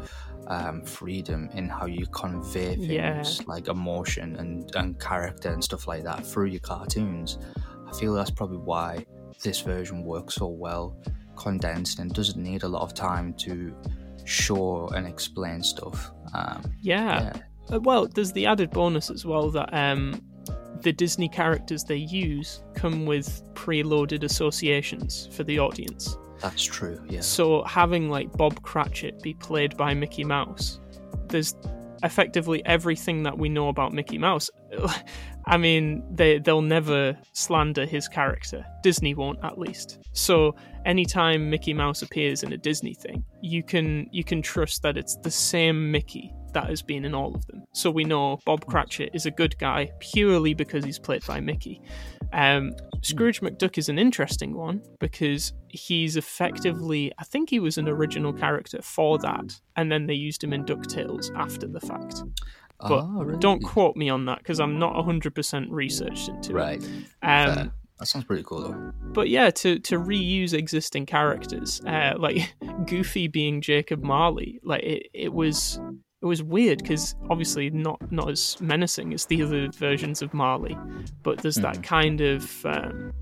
um, 0.50 0.82
freedom 0.84 1.50
in 1.53 1.70
how 1.70 1.86
you 1.86 2.06
convey 2.08 2.75
things 2.75 2.88
Yeah. 2.89 3.24
like 3.48 3.68
emotion 3.68 4.36
and, 4.38 4.70
and 4.75 5.00
character 5.00 5.50
and 5.51 5.63
stuff 5.63 5.88
like 5.88 6.03
that 6.03 6.25
through 6.25 6.48
your 6.48 6.60
cartoons, 6.62 7.38
I 7.88 7.98
feel 7.98 8.13
that's 8.13 8.32
probably 8.32 8.58
why 8.58 9.06
this 9.44 9.62
version 9.62 10.03
works 10.03 10.36
so 10.36 10.48
well, 10.48 10.98
condensed 11.36 12.00
and 12.00 12.13
doesn't 12.13 12.41
need 12.41 12.63
a 12.63 12.68
lot 12.68 12.82
of 12.82 12.94
time 12.94 13.34
to 13.36 13.74
show 14.25 14.88
and 14.89 15.08
explain 15.08 15.63
stuff. 15.63 16.12
Um, 16.34 16.62
Yeah. 16.82 17.22
yeah, 17.24 17.34
Uh, 17.75 17.79
Well, 17.79 18.08
there's 18.08 18.32
the 18.34 18.46
added 18.48 18.72
bonus 18.72 19.10
as 19.10 19.25
well 19.25 19.50
that 19.51 19.70
um, 19.74 20.20
the 20.82 20.91
Disney 20.91 21.29
characters 21.29 21.84
they 21.84 21.98
use 21.98 22.63
come 22.74 23.06
with 23.06 23.44
preloaded 23.53 24.24
associations 24.24 25.29
for 25.32 25.44
the 25.44 25.60
audience. 25.60 26.18
That's 26.39 26.63
true. 26.63 27.01
Yeah, 27.10 27.22
So 27.22 27.63
having 27.63 28.10
like 28.10 28.31
Bob 28.34 28.62
Cratchit 28.62 29.22
be 29.22 29.34
played 29.34 29.77
by 29.77 29.93
Mickey 29.93 30.24
Mouse, 30.24 30.79
there's 31.27 31.55
effectively 32.03 32.65
everything 32.65 33.24
that 33.24 33.38
we 33.38 33.50
know 33.50 33.67
about 33.69 33.93
Mickey 33.93 34.17
Mouse. 34.17 34.50
I 35.46 35.58
mean, 35.58 36.03
they 36.13 36.39
they'll 36.39 36.62
never 36.62 37.17
slander 37.34 37.86
his 37.86 38.08
character. 38.08 38.65
Disney 38.84 39.15
won't, 39.15 39.39
at 39.43 39.58
least. 39.58 40.00
So 40.13 40.55
anytime 40.86 41.50
Mickey 41.50 41.74
Mouse 41.74 42.01
appears 42.01 42.43
in 42.43 42.53
a 42.53 42.58
Disney 42.58 42.93
thing, 42.93 43.24
you 43.41 43.63
can 43.63 44.08
you 44.12 44.24
can 44.24 44.41
trust 44.41 44.84
that 44.84 44.98
it's 44.98 45.15
the 45.17 45.31
same 45.31 45.91
Mickey 45.91 46.34
that 46.53 46.68
has 46.70 46.82
been 46.82 47.06
in 47.06 47.13
all 47.13 47.36
of 47.36 47.46
them. 47.48 47.63
So 47.74 47.89
we 47.91 48.03
know 48.03 48.39
Bob 48.46 48.65
Cratchit 48.65 49.12
is 49.13 49.25
a 49.25 49.32
good 49.32 49.58
guy 49.58 49.91
purely 50.00 50.53
because 50.53 50.84
he's 50.84 51.00
played 51.00 51.25
by 51.25 51.39
Mickey. 51.39 51.82
Um, 52.34 52.72
Scrooge 53.01 53.41
McDuck 53.41 53.77
is 53.77 53.89
an 53.89 53.98
interesting 53.98 54.56
one 54.56 54.82
because 55.00 55.53
he's 55.70 56.15
effectively, 56.18 57.12
I 57.18 57.24
think 57.24 57.50
he 57.50 57.60
was 57.60 57.77
an 57.77 57.88
original 57.88 58.34
character 58.34 58.82
for 58.82 59.18
that, 59.20 59.60
and 59.75 59.91
then 59.91 60.08
they 60.08 60.13
used 60.15 60.44
him 60.44 60.53
in 60.53 60.65
DuckTales 60.65 61.34
after 61.36 61.68
the 61.68 61.79
fact. 61.79 62.24
But 62.82 63.03
Oh, 63.03 63.24
really? 63.24 63.39
don't 63.39 63.62
quote 63.62 63.96
me 63.96 64.10
on 64.10 64.25
that 64.25 64.38
because 64.39 64.60
I'm 64.60 64.79
not 64.79 64.96
100% 64.96 65.68
researched 65.70 66.29
into 66.29 66.53
Right. 66.53 66.82
it. 66.82 66.89
Um, 67.22 67.72
that 67.98 68.06
sounds 68.08 68.24
pretty 68.24 68.44
cool 68.44 68.62
though. 68.62 68.91
But 69.13 69.27
yeah, 69.27 69.50
to 69.50 69.77
to 69.79 69.98
reuse 70.00 70.53
existing 70.53 71.06
characters, 71.06 71.82
uh, 71.86 72.13
like 72.18 72.53
Goofy 72.88 73.27
being 73.27 73.60
Jacob 73.60 74.01
Marley, 74.01 74.62
like 74.63 74.84
it, 74.84 75.08
it 75.13 75.34
was 75.34 75.77
it 76.22 76.26
was 76.26 76.44
weird 76.44 76.80
because 76.80 77.16
obviously 77.30 77.70
not 77.70 78.12
not 78.12 78.30
as 78.30 78.60
menacing 78.60 79.14
as 79.14 79.26
the 79.26 79.42
other 79.42 79.70
versions 79.70 80.22
of 80.22 80.34
Marley, 80.34 80.78
but 81.24 81.40
there's 81.40 81.58
mm. 81.58 81.64
that 81.64 81.78
hmm. 81.78 81.82
kind 81.82 82.22
of 82.22 82.66
um, 82.66 83.14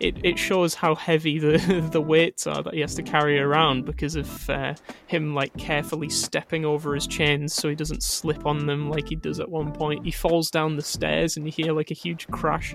it, 0.00 0.16
it 0.24 0.38
shows 0.38 0.74
how 0.74 0.94
heavy 0.94 1.38
the 1.38 1.88
the 1.92 2.00
weights 2.00 2.46
are 2.46 2.62
that 2.62 2.74
he 2.74 2.80
has 2.80 2.94
to 2.94 3.02
carry 3.02 3.38
around 3.38 3.84
because 3.84 4.16
of 4.16 4.50
uh, 4.50 4.74
him 5.06 5.34
like 5.34 5.54
carefully 5.56 6.08
stepping 6.08 6.64
over 6.64 6.94
his 6.94 7.06
chains 7.06 7.54
so 7.54 7.68
he 7.68 7.74
doesn't 7.74 8.02
slip 8.02 8.46
on 8.46 8.66
them 8.66 8.88
like 8.88 9.08
he 9.08 9.16
does 9.16 9.40
at 9.40 9.48
one 9.48 9.72
point. 9.72 10.04
He 10.04 10.10
falls 10.10 10.50
down 10.50 10.76
the 10.76 10.82
stairs 10.82 11.36
and 11.36 11.44
you 11.46 11.52
hear 11.52 11.72
like 11.72 11.90
a 11.90 11.94
huge 11.94 12.26
crash. 12.28 12.74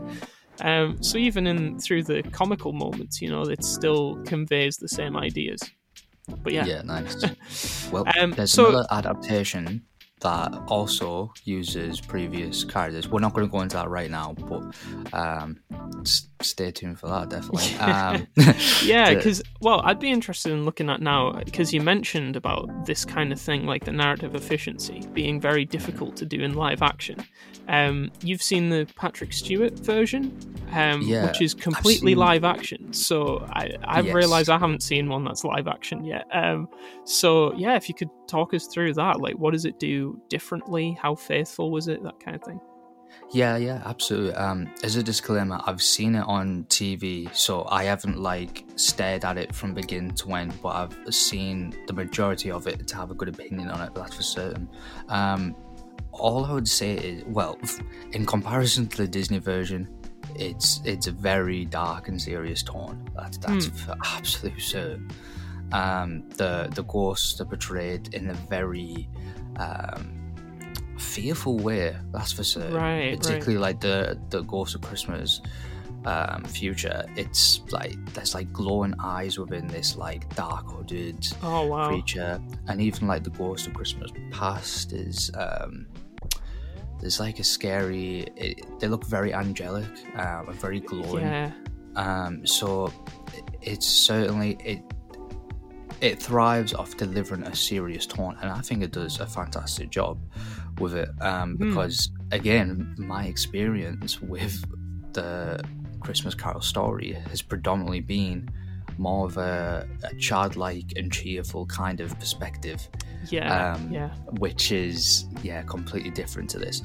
Um, 0.62 1.01
so 1.01 1.18
even 1.18 1.48
in 1.48 1.80
through 1.80 2.04
the 2.04 2.24
comical 2.24 2.72
moments, 2.72 3.22
you 3.22 3.30
know, 3.30 3.42
it 3.42 3.63
still 3.63 4.22
conveys 4.25 4.77
the 4.77 4.88
same 4.88 5.18
ideas. 5.18 5.60
But 6.44 6.54
yeah, 6.54 6.65
yeah, 6.65 6.82
nice. 6.82 7.15
well, 7.92 8.06
um, 8.20 8.32
there's 8.32 8.51
so, 8.51 8.70
another 8.70 8.88
adaptation 8.92 9.84
that 10.22 10.53
also 10.67 11.34
uses 11.43 12.00
previous 12.00 12.63
characters. 12.63 13.07
We're 13.07 13.19
not 13.19 13.34
going 13.34 13.48
to 13.48 13.51
go 13.51 13.62
into 13.62 13.75
that 13.75 13.89
right 13.89 14.10
now, 14.10 14.34
but 14.34 14.74
um, 15.13 15.60
stay 16.41 16.72
tuned 16.72 17.00
for 17.00 17.07
that, 17.07 17.29
definitely. 17.29 17.75
Um, 17.86 18.27
yeah, 18.84 19.13
because, 19.13 19.43
well, 19.62 19.81
I'd 19.84 20.00
be 20.00 20.10
interested 20.10 20.51
in 20.51 20.65
looking 20.65 20.89
at 20.89 21.01
now, 21.01 21.34
because 21.34 21.74
you 21.74 21.81
mentioned 21.81 22.36
about 22.36 22.86
this 22.86 23.05
kind 23.05 23.31
of 23.31 23.39
thing, 23.39 23.65
like 23.65 23.86
the 23.86 23.91
narrative 23.91 24.34
efficiency 24.34 25.03
being 25.13 25.39
very 25.39 25.65
difficult 25.65 26.15
to 26.17 26.25
do 26.25 26.41
in 26.41 26.53
live 26.53 26.81
action. 26.81 27.24
Um, 27.67 28.12
you've 28.22 28.41
seen 28.41 28.69
the 28.69 28.88
Patrick 28.95 29.34
Stewart 29.34 29.77
version, 29.79 30.38
um, 30.72 31.01
yeah, 31.01 31.27
which 31.27 31.41
is 31.41 31.53
completely 31.53 32.12
seen... 32.12 32.19
live 32.19 32.43
action. 32.43 32.93
So 32.93 33.45
I, 33.50 33.72
I've 33.84 34.05
yes. 34.05 34.50
I 34.50 34.57
haven't 34.57 34.84
seen 34.84 35.10
one 35.10 35.24
that's 35.24 35.43
live 35.43 35.67
action 35.67 36.03
yet. 36.03 36.25
Um, 36.34 36.67
so 37.05 37.53
yeah, 37.55 37.75
if 37.75 37.89
you 37.89 37.95
could 37.95 38.10
talk 38.27 38.53
us 38.53 38.67
through 38.67 38.93
that, 38.95 39.19
like 39.19 39.36
what 39.36 39.53
does 39.53 39.65
it 39.65 39.79
do 39.79 40.14
differently? 40.29 40.98
How 41.01 41.15
faithful 41.15 41.72
was 41.72 41.88
it? 41.88 42.03
That 42.03 42.19
kind 42.19 42.36
of 42.36 42.43
thing. 42.43 42.60
Yeah, 43.31 43.57
yeah, 43.57 43.81
absolutely. 43.86 44.34
Um, 44.34 44.69
as 44.84 44.95
a 44.95 45.03
disclaimer, 45.03 45.60
I've 45.65 45.81
seen 45.81 46.15
it 46.15 46.25
on 46.27 46.65
TV, 46.65 47.34
so 47.36 47.65
I 47.69 47.84
haven't 47.84 48.19
like 48.19 48.65
stared 48.75 49.25
at 49.25 49.38
it 49.38 49.53
from 49.53 49.74
begin 49.74 50.12
to 50.15 50.34
end, 50.34 50.53
but 50.62 50.69
I've 50.69 51.13
seen 51.13 51.75
the 51.88 51.93
majority 51.93 52.51
of 52.51 52.67
it 52.67 52.88
to 52.88 52.95
have 52.95 53.12
a 53.12 53.15
good 53.15 53.29
opinion 53.29 53.69
on 53.69 53.81
it. 53.81 53.93
That's 53.95 54.15
for 54.15 54.24
certain. 54.24 54.69
Um, 55.10 55.55
all 56.12 56.45
I 56.45 56.53
would 56.53 56.67
say 56.67 56.93
is, 56.93 57.24
well, 57.25 57.60
in 58.13 58.25
comparison 58.25 58.88
to 58.88 58.98
the 58.98 59.07
Disney 59.07 59.39
version, 59.39 59.89
it's 60.36 60.81
it's 60.86 61.07
a 61.07 61.12
very 61.12 61.65
dark 61.65 62.07
and 62.07 62.22
serious 62.22 62.63
tone. 62.63 63.10
That's 63.15 63.38
that's 63.38 63.67
mm. 63.67 63.75
for 63.75 63.95
absolute 64.05 64.62
certain. 64.62 65.10
Um, 65.72 66.29
the 66.29 66.69
the 66.74 66.84
ghosts 66.84 67.41
are 67.41 67.45
portrayed 67.45 68.13
in 68.13 68.29
a 68.29 68.34
very 68.34 69.10
um, 69.57 70.33
fearful 70.97 71.57
way. 71.57 71.95
That's 72.12 72.31
for 72.31 72.43
certain. 72.43 72.74
Right, 72.74 73.17
Particularly 73.17 73.55
right. 73.55 73.62
like 73.62 73.79
the 73.79 74.19
the 74.29 74.41
Ghost 74.43 74.75
of 74.75 74.81
Christmas 74.81 75.41
um, 76.05 76.43
future. 76.45 77.05
It's 77.15 77.62
like 77.71 77.95
there's 78.13 78.33
like 78.33 78.51
glowing 78.53 78.93
eyes 79.00 79.38
within 79.38 79.67
this 79.67 79.97
like 79.97 80.33
dark 80.35 80.71
hooded 80.71 81.27
oh, 81.43 81.65
wow. 81.65 81.89
creature, 81.89 82.39
and 82.67 82.81
even 82.81 83.07
like 83.07 83.24
the 83.24 83.31
Ghost 83.31 83.67
of 83.67 83.74
Christmas 83.74 84.12
Past 84.31 84.93
is. 84.93 85.31
Um, 85.35 85.88
there's 87.01 87.19
like 87.19 87.39
a 87.39 87.43
scary. 87.43 88.25
It, 88.35 88.79
they 88.79 88.88
look 88.88 89.05
very 89.05 89.33
angelic 89.33 89.85
um, 90.17 90.50
and 90.50 90.59
very 90.59 90.79
glowing. 90.79 91.25
Yeah. 91.25 91.51
Um, 91.95 92.45
so 92.45 92.91
it's 93.62 93.85
certainly 93.85 94.57
it. 94.63 94.81
It 96.01 96.21
thrives 96.21 96.73
off 96.73 96.97
delivering 96.97 97.43
a 97.43 97.55
serious 97.55 98.05
tone, 98.05 98.37
and 98.41 98.51
I 98.51 98.61
think 98.61 98.83
it 98.83 98.91
does 98.91 99.19
a 99.19 99.25
fantastic 99.25 99.89
job 99.89 100.19
with 100.79 100.95
it. 100.95 101.09
Um, 101.21 101.55
hmm. 101.55 101.69
because 101.69 102.09
mm. 102.09 102.35
again, 102.35 102.95
my 102.97 103.25
experience 103.25 104.21
with 104.21 104.63
the 105.13 105.63
Christmas 106.01 106.35
Carol 106.35 106.61
story 106.61 107.13
has 107.29 107.41
predominantly 107.41 108.01
been 108.01 108.49
more 108.97 109.25
of 109.25 109.37
a, 109.37 109.87
a 110.03 110.15
childlike 110.15 110.93
and 110.95 111.11
cheerful 111.11 111.65
kind 111.65 111.99
of 111.99 112.17
perspective. 112.19 112.87
Yeah, 113.29 113.73
um, 113.73 113.91
yeah. 113.91 114.13
Which 114.39 114.71
is 114.71 115.25
yeah 115.41 115.63
completely 115.63 116.11
different 116.11 116.49
to 116.51 116.59
this. 116.59 116.81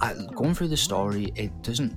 I, 0.00 0.14
going 0.34 0.54
through 0.54 0.68
the 0.68 0.76
story, 0.76 1.32
it 1.34 1.62
doesn't 1.62 1.96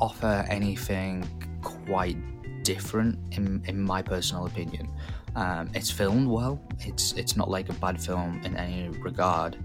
offer 0.00 0.46
anything 0.48 1.28
quite 1.62 2.16
different 2.62 3.18
in 3.32 3.62
in 3.66 3.80
my 3.80 4.02
personal 4.02 4.46
opinion. 4.46 4.88
Um, 5.34 5.70
it's 5.74 5.90
filmed 5.90 6.28
well. 6.28 6.60
It's 6.80 7.12
it's 7.12 7.36
not 7.36 7.48
like 7.48 7.68
a 7.68 7.74
bad 7.74 8.00
film 8.00 8.40
in 8.44 8.56
any 8.56 8.88
regard. 8.98 9.56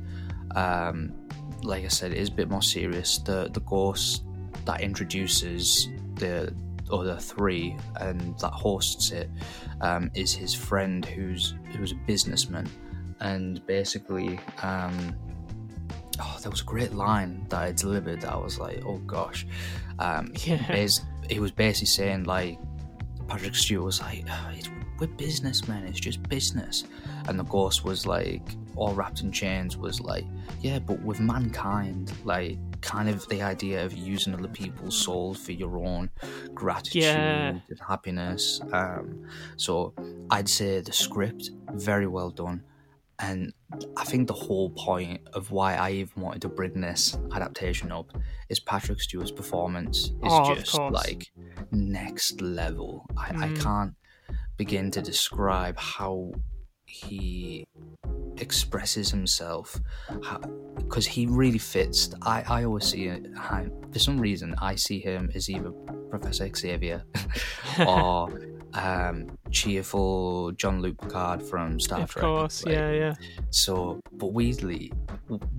Um, 0.55 1.13
like 1.63 1.83
I 1.83 1.89
said, 1.89 2.12
it 2.12 2.17
is 2.17 2.29
a 2.29 2.31
bit 2.31 2.50
more 2.50 2.62
serious. 2.62 3.17
The 3.17 3.50
the 3.51 3.62
ghost 3.62 4.24
that 4.65 4.81
introduces 4.81 5.89
the 6.15 6.53
other 6.91 7.17
three 7.17 7.75
and 8.00 8.38
that 8.39 8.51
hosts 8.51 9.12
it 9.12 9.29
um, 9.81 10.09
is 10.13 10.33
his 10.33 10.53
friend 10.53 11.05
who's 11.05 11.55
who's 11.75 11.91
a 11.91 12.00
businessman 12.05 12.69
and 13.19 13.65
basically 13.65 14.39
um, 14.62 15.15
oh 16.19 16.38
there 16.41 16.51
was 16.51 16.62
a 16.62 16.65
great 16.65 16.93
line 16.93 17.45
that 17.50 17.62
I 17.62 17.71
delivered 17.71 18.21
that 18.21 18.31
I 18.31 18.38
was 18.38 18.59
like 18.59 18.83
oh 18.86 18.97
gosh 19.00 19.45
um, 20.00 20.31
yeah. 20.45 20.88
he 21.29 21.39
was 21.39 21.51
basically 21.51 21.88
saying 21.88 22.24
like 22.24 22.57
Patrick 23.27 23.55
Stewart 23.55 23.83
was 23.83 24.01
like 24.01 24.25
oh, 24.29 24.51
we're 25.00 25.08
businessmen 25.08 25.84
it's 25.86 26.00
just 26.00 26.22
business 26.30 26.86
and 27.27 27.39
the 27.39 27.44
ghost 27.46 27.84
was 27.84 28.06
like 28.06 28.42
all 28.75 28.94
wrapped 28.94 29.22
in 29.22 29.32
chains 29.32 29.77
was 29.77 30.00
like 30.01 30.25
yeah 30.62 30.80
but 30.80 31.01
with 31.01 31.20
mankind 31.20 32.12
like 32.24 32.58
kind 32.82 33.10
of 33.10 33.27
the 33.30 33.42
idea 33.42 33.84
of 33.84 33.94
using 33.94 34.34
other 34.34 34.48
people's 34.48 34.98
souls 34.98 35.38
for 35.38 35.51
your 35.51 35.77
own 35.77 36.10
gratitude 36.54 37.04
yeah. 37.04 37.50
and 37.50 37.80
happiness. 37.86 38.62
Um, 38.72 39.25
so 39.56 39.94
I'd 40.30 40.50
say 40.50 40.82
the 40.82 40.94
script 40.94 41.51
very 41.74 42.08
well 42.08 42.30
done, 42.30 42.63
and 43.20 43.54
I 43.96 44.04
think 44.04 44.27
the 44.27 44.34
whole 44.34 44.70
point 44.72 45.22
of 45.34 45.51
why 45.51 45.75
I 45.75 45.92
even 45.92 46.22
wanted 46.22 46.42
to 46.44 46.50
bring 46.50 46.82
this 46.82 47.18
adaptation 47.34 47.92
up 47.92 48.18
is 48.50 48.60
Patrick 48.60 49.01
Stewart's 49.01 49.32
performance 49.32 50.06
is 50.06 50.13
oh, 50.24 50.56
just 50.56 50.75
like 50.75 51.27
next 51.72 52.42
level. 52.42 53.06
I, 53.18 53.30
mm. 53.30 53.44
I 53.44 53.62
can't 53.62 53.96
begin 54.58 54.92
to 54.92 55.02
describe 55.02 55.78
how 55.78 56.32
he 56.86 57.68
expresses 58.38 59.10
himself 59.10 59.80
because 60.78 61.06
he 61.06 61.26
really 61.26 61.58
fits. 61.58 62.10
I, 62.22 62.44
I 62.48 62.64
always 62.66 62.86
see 62.86 63.08
it. 63.08 63.28
I, 63.38 63.68
for 63.92 64.00
some 64.00 64.20
reason, 64.20 64.56
I 64.62 64.76
see 64.76 65.00
him 65.00 65.32
as 65.36 65.50
either 65.50 65.72
Professor 66.10 66.50
Xavier 66.54 67.04
or 67.88 68.30
um, 68.74 69.28
cheerful 69.52 70.52
Jean-Luc 70.54 71.00
Picard 71.02 71.42
from 71.42 71.80
Star 71.80 72.02
of 72.02 72.10
Trek. 72.10 72.24
Of 72.24 72.30
course, 72.30 72.66
like, 72.66 72.76
yeah, 72.76 72.92
yeah. 72.92 73.14
So, 73.50 74.00
but 74.14 74.34
Weasley, 74.34 74.92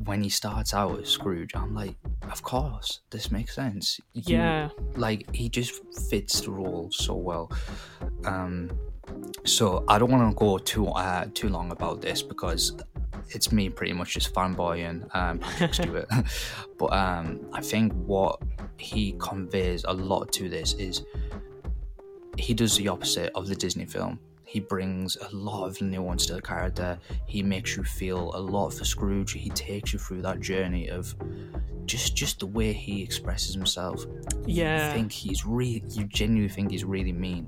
when 0.04 0.22
he 0.22 0.28
starts 0.28 0.74
out 0.74 1.00
as 1.00 1.08
Scrooge, 1.08 1.54
I'm 1.54 1.74
like, 1.74 1.96
of 2.30 2.42
course, 2.42 3.00
this 3.10 3.30
makes 3.30 3.54
sense. 3.54 4.00
You, 4.14 4.36
yeah. 4.36 4.68
Like, 4.94 5.34
he 5.34 5.48
just 5.48 5.82
fits 6.08 6.40
the 6.40 6.50
role 6.50 6.90
so 6.90 7.14
well. 7.14 7.50
Um, 8.24 8.70
so 9.44 9.84
I 9.88 9.98
don't 9.98 10.10
want 10.10 10.30
to 10.30 10.36
go 10.38 10.58
too 10.58 10.88
uh, 10.88 11.26
too 11.34 11.48
long 11.48 11.70
about 11.70 12.00
this 12.00 12.22
because 12.22 12.72
it's 13.30 13.52
me 13.52 13.68
pretty 13.68 13.92
much 13.92 14.14
just 14.14 14.34
fanboying 14.34 15.14
um, 15.14 15.38
Patrick 15.38 15.74
Stewart. 15.74 16.08
but 16.78 16.92
um, 16.92 17.46
I 17.52 17.60
think 17.60 17.92
what 17.92 18.40
he 18.78 19.14
conveys 19.18 19.84
a 19.84 19.92
lot 19.92 20.32
to 20.32 20.48
this 20.48 20.74
is 20.74 21.04
he 22.36 22.54
does 22.54 22.76
the 22.76 22.88
opposite 22.88 23.32
of 23.34 23.48
the 23.48 23.54
Disney 23.54 23.86
film. 23.86 24.18
He 24.44 24.60
brings 24.60 25.16
a 25.16 25.28
lot 25.34 25.66
of 25.66 25.80
nuance 25.82 26.24
to 26.26 26.34
the 26.34 26.40
character. 26.40 26.98
He 27.26 27.42
makes 27.42 27.76
you 27.76 27.84
feel 27.84 28.30
a 28.34 28.40
lot 28.40 28.70
for 28.70 28.84
Scrooge. 28.84 29.32
He 29.32 29.50
takes 29.50 29.92
you 29.92 29.98
through 29.98 30.22
that 30.22 30.40
journey 30.40 30.88
of 30.88 31.14
just 31.84 32.16
just 32.16 32.40
the 32.40 32.46
way 32.46 32.72
he 32.72 33.02
expresses 33.02 33.54
himself. 33.54 34.06
Yeah, 34.46 34.88
you 34.88 34.94
think 34.94 35.12
he's 35.12 35.44
really, 35.44 35.84
you 35.90 36.04
genuinely 36.04 36.48
think 36.48 36.70
he's 36.70 36.84
really 36.84 37.12
mean 37.12 37.46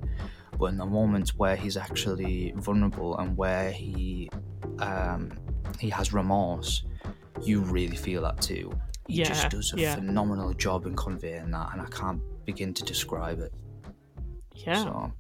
but 0.61 0.67
in 0.67 0.77
the 0.77 0.85
moments 0.85 1.35
where 1.35 1.57
he's 1.57 1.79
actually 1.79 2.53
vulnerable 2.57 3.17
and 3.17 3.35
where 3.35 3.73
he 3.73 4.29
um, 4.79 5.33
he 5.79 5.89
has 5.89 6.13
remorse, 6.13 6.85
you 7.43 7.63
really 7.63 7.97
feel 7.97 8.21
that 8.23 8.41
too. 8.43 8.71
He 9.09 9.21
yeah, 9.21 9.25
just 9.25 9.49
does 9.49 9.73
a 9.73 9.81
yeah. 9.81 9.95
phenomenal 9.95 10.53
job 10.53 10.85
in 10.85 10.95
conveying 10.95 11.51
that, 11.53 11.71
and 11.73 11.81
I 11.81 11.87
can't 11.87 12.21
begin 12.45 12.75
to 12.75 12.85
describe 12.85 13.41
it. 13.41 13.55
Yeah. 14.55 14.85
So, 14.85 15.13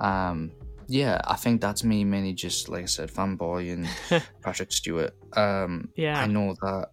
um, 0.00 0.50
yeah, 0.88 1.20
I 1.28 1.36
think 1.36 1.60
that's 1.60 1.84
me 1.84 2.02
mainly 2.04 2.32
just 2.32 2.68
like 2.68 2.82
I 2.82 2.86
said, 2.86 3.08
fanboy 3.08 3.72
and 3.72 4.22
Patrick 4.42 4.72
Stewart. 4.72 5.14
Um, 5.34 5.90
yeah. 5.94 6.20
I 6.20 6.26
know 6.26 6.56
that 6.60 6.88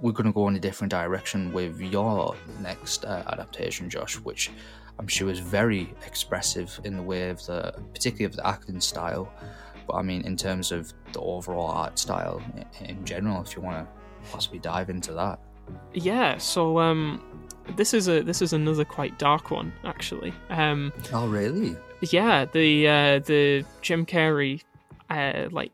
we're 0.00 0.12
going 0.12 0.26
to 0.26 0.32
go 0.32 0.48
in 0.48 0.56
a 0.56 0.60
different 0.60 0.90
direction 0.90 1.52
with 1.52 1.78
your 1.80 2.34
next 2.60 3.04
uh, 3.04 3.24
adaptation, 3.26 3.90
Josh, 3.90 4.18
which 4.20 4.50
I'm 5.00 5.08
sure 5.08 5.30
is 5.30 5.38
very 5.38 5.94
expressive 6.06 6.78
in 6.84 6.94
the 6.94 7.02
way 7.02 7.30
of 7.30 7.44
the, 7.46 7.74
particularly 7.94 8.26
of 8.26 8.36
the 8.36 8.46
acting 8.46 8.82
style. 8.82 9.32
But 9.86 9.94
I 9.94 10.02
mean, 10.02 10.26
in 10.26 10.36
terms 10.36 10.72
of 10.72 10.92
the 11.14 11.20
overall 11.20 11.68
art 11.68 11.98
style 11.98 12.42
in, 12.80 12.90
in 12.90 13.04
general, 13.06 13.40
if 13.40 13.56
you 13.56 13.62
want 13.62 13.78
to 13.78 14.30
possibly 14.30 14.58
dive 14.58 14.90
into 14.90 15.14
that. 15.14 15.40
Yeah. 15.94 16.36
So 16.36 16.78
um, 16.78 17.22
this 17.76 17.94
is 17.94 18.08
a 18.08 18.20
this 18.22 18.42
is 18.42 18.52
another 18.52 18.84
quite 18.84 19.18
dark 19.18 19.50
one 19.50 19.72
actually. 19.84 20.34
Um, 20.50 20.92
oh 21.14 21.26
really? 21.26 21.76
Yeah. 22.02 22.44
The 22.44 22.86
uh, 22.86 23.18
the 23.20 23.64
Jim 23.80 24.04
Carrey 24.04 24.62
uh, 25.08 25.48
like 25.50 25.72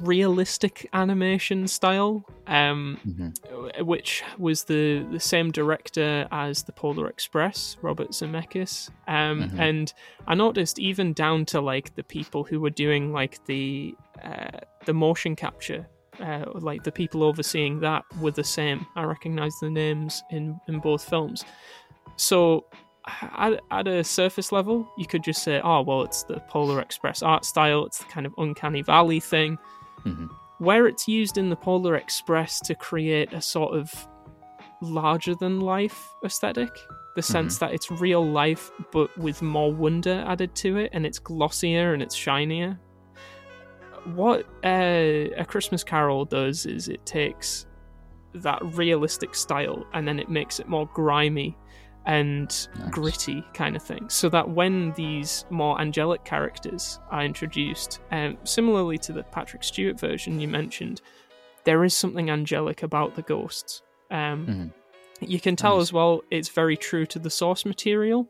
realistic 0.00 0.88
animation 0.92 1.68
style, 1.68 2.24
um, 2.46 2.98
mm-hmm. 3.06 3.84
which 3.84 4.22
was 4.38 4.64
the, 4.64 5.06
the 5.10 5.20
same 5.20 5.50
director 5.50 6.26
as 6.30 6.62
the 6.62 6.72
Polar 6.72 7.08
Express, 7.08 7.76
Robert 7.82 8.10
Zemeckis. 8.10 8.90
Um, 9.08 9.42
mm-hmm. 9.42 9.60
And 9.60 9.92
I 10.26 10.34
noticed 10.34 10.78
even 10.78 11.12
down 11.12 11.44
to 11.46 11.60
like 11.60 11.94
the 11.94 12.02
people 12.02 12.44
who 12.44 12.60
were 12.60 12.70
doing 12.70 13.12
like 13.12 13.44
the 13.46 13.94
uh, 14.22 14.58
the 14.84 14.94
motion 14.94 15.36
capture. 15.36 15.86
Uh, 16.20 16.44
like 16.54 16.84
the 16.84 16.92
people 16.92 17.22
overseeing 17.22 17.80
that 17.80 18.04
were 18.20 18.30
the 18.30 18.44
same. 18.44 18.86
I 18.96 19.04
recognize 19.04 19.54
the 19.60 19.70
names 19.70 20.22
in, 20.30 20.60
in 20.68 20.78
both 20.78 21.02
films. 21.08 21.42
So 22.16 22.66
at, 23.06 23.60
at, 23.70 23.88
a 23.88 24.04
surface 24.04 24.52
level, 24.52 24.92
you 24.98 25.06
could 25.06 25.24
just 25.24 25.42
say, 25.42 25.60
oh, 25.64 25.80
well, 25.80 26.02
it's 26.02 26.22
the 26.24 26.40
Polar 26.48 26.80
Express 26.80 27.22
art 27.22 27.46
style, 27.46 27.86
it's 27.86 27.98
the 27.98 28.04
kind 28.04 28.26
of 28.26 28.34
uncanny 28.36 28.82
valley 28.82 29.20
thing. 29.20 29.58
Mm-hmm. 30.04 30.26
Where 30.62 30.86
it's 30.86 31.08
used 31.08 31.38
in 31.38 31.50
the 31.50 31.56
Polar 31.56 31.96
Express 31.96 32.60
to 32.60 32.76
create 32.76 33.32
a 33.32 33.40
sort 33.40 33.74
of 33.74 33.92
larger 34.80 35.34
than 35.34 35.58
life 35.58 36.08
aesthetic, 36.24 36.70
the 37.16 37.22
sense 37.22 37.56
mm-hmm. 37.56 37.64
that 37.64 37.74
it's 37.74 37.90
real 37.90 38.24
life 38.24 38.70
but 38.92 39.10
with 39.18 39.42
more 39.42 39.72
wonder 39.72 40.24
added 40.24 40.54
to 40.54 40.76
it 40.76 40.90
and 40.92 41.04
it's 41.04 41.18
glossier 41.18 41.94
and 41.94 42.00
it's 42.00 42.14
shinier. 42.14 42.78
What 44.14 44.46
uh, 44.62 45.34
A 45.36 45.44
Christmas 45.44 45.82
Carol 45.82 46.26
does 46.26 46.64
is 46.64 46.86
it 46.86 47.04
takes 47.04 47.66
that 48.34 48.60
realistic 48.76 49.34
style 49.34 49.84
and 49.94 50.06
then 50.06 50.20
it 50.20 50.30
makes 50.30 50.60
it 50.60 50.68
more 50.68 50.86
grimy 50.94 51.58
and 52.06 52.68
nice. 52.78 52.90
gritty 52.90 53.44
kind 53.54 53.76
of 53.76 53.82
thing. 53.82 54.08
So 54.08 54.28
that 54.30 54.48
when 54.48 54.92
these 54.92 55.44
more 55.50 55.80
angelic 55.80 56.24
characters 56.24 56.98
are 57.10 57.24
introduced, 57.24 58.00
um, 58.10 58.36
similarly 58.44 58.98
to 58.98 59.12
the 59.12 59.22
Patrick 59.24 59.62
Stewart 59.62 59.98
version 59.98 60.40
you 60.40 60.48
mentioned, 60.48 61.00
there 61.64 61.84
is 61.84 61.96
something 61.96 62.30
angelic 62.30 62.82
about 62.82 63.14
the 63.14 63.22
ghosts. 63.22 63.82
Um, 64.10 64.46
mm-hmm. 64.46 64.66
You 65.20 65.40
can 65.40 65.54
tell 65.54 65.76
nice. 65.76 65.88
as 65.88 65.92
well 65.92 66.22
it's 66.30 66.48
very 66.48 66.76
true 66.76 67.06
to 67.06 67.18
the 67.18 67.30
source 67.30 67.64
material. 67.64 68.28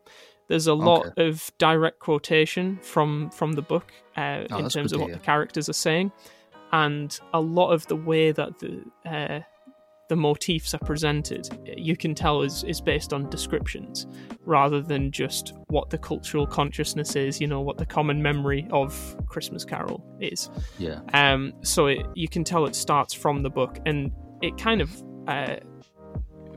There's 0.49 0.67
a 0.67 0.75
lot 0.75 1.07
okay. 1.07 1.29
of 1.29 1.50
direct 1.57 1.99
quotation 2.00 2.79
from 2.83 3.31
from 3.31 3.52
the 3.52 3.62
book 3.62 3.91
uh, 4.17 4.45
oh, 4.50 4.59
in 4.59 4.69
terms 4.69 4.93
of 4.93 5.00
what 5.00 5.12
the 5.12 5.19
characters 5.19 5.69
are 5.71 5.75
saying, 5.75 6.12
and 6.73 7.19
a 7.33 7.41
lot 7.41 7.71
of 7.71 7.87
the 7.87 7.97
way 7.97 8.33
that 8.33 8.59
the 8.59 8.85
uh, 9.07 9.41
the 10.12 10.16
motifs 10.16 10.75
are 10.75 10.78
presented, 10.81 11.49
you 11.75 11.97
can 11.97 12.14
tell 12.14 12.42
is, 12.42 12.64
is 12.64 12.83
based 12.83 13.14
on 13.14 13.31
descriptions 13.31 14.07
rather 14.45 14.83
than 14.83 15.11
just 15.11 15.54
what 15.69 15.88
the 15.88 15.97
cultural 15.97 16.47
consciousness 16.47 17.16
is, 17.16 17.40
you 17.40 17.47
know, 17.47 17.62
what 17.62 17.78
the 17.78 17.87
common 17.87 18.21
memory 18.21 18.69
of 18.73 19.16
Christmas 19.26 19.64
Carol 19.64 20.04
is. 20.21 20.50
Yeah. 20.78 21.00
Um, 21.14 21.54
so 21.62 21.87
it, 21.87 22.04
you 22.14 22.28
can 22.28 22.45
tell 22.45 22.66
it 22.66 22.76
starts 22.76 23.14
from 23.14 23.42
the 23.42 23.49
book 23.49 23.78
and 23.87 24.12
it 24.42 24.59
kind 24.59 24.83
of 24.83 25.02
uh, 25.28 25.57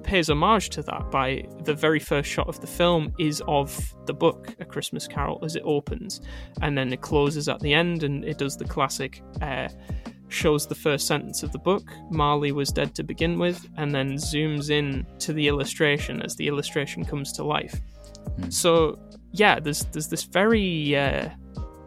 pays 0.04 0.30
homage 0.30 0.70
to 0.72 0.82
that 0.82 1.10
by 1.10 1.48
the 1.64 1.74
very 1.74 2.02
first 2.02 2.30
shot 2.30 2.50
of 2.50 2.60
the 2.60 2.68
film 2.68 3.14
is 3.20 3.42
of 3.48 3.96
the 4.06 4.14
book 4.14 4.54
A 4.60 4.66
Christmas 4.66 5.08
Carol 5.08 5.40
as 5.46 5.56
it 5.56 5.64
opens 5.64 6.20
and 6.62 6.78
then 6.78 6.92
it 6.92 7.00
closes 7.00 7.48
at 7.48 7.62
the 7.62 7.74
end 7.74 8.04
and 8.04 8.26
it 8.26 8.38
does 8.38 8.58
the 8.58 8.66
classic 8.66 9.24
uh, 9.42 9.70
shows 10.29 10.65
the 10.67 10.75
first 10.75 11.08
sentence 11.08 11.44
of 11.44 11.51
the 11.51 11.60
book, 11.60 11.89
Marley 12.10 12.51
was 12.51 12.70
dead 12.70 12.96
to 12.96 13.03
begin 13.03 13.38
with, 13.39 13.67
and 13.77 13.94
then 13.94 14.13
zooms 14.13 14.70
in 14.70 15.05
to 15.20 15.34
the 15.34 15.48
illustration 15.48 16.22
as 16.22 16.35
the 16.35 16.48
illustration 16.48 17.05
comes 17.05 17.31
to 17.33 17.44
life. 17.44 17.79
Mm. 18.40 18.51
So 18.51 19.00
yeah, 19.31 19.59
there's 19.59 19.85
there's 19.85 20.07
this 20.07 20.24
very 20.24 20.96
uh, 20.96 21.29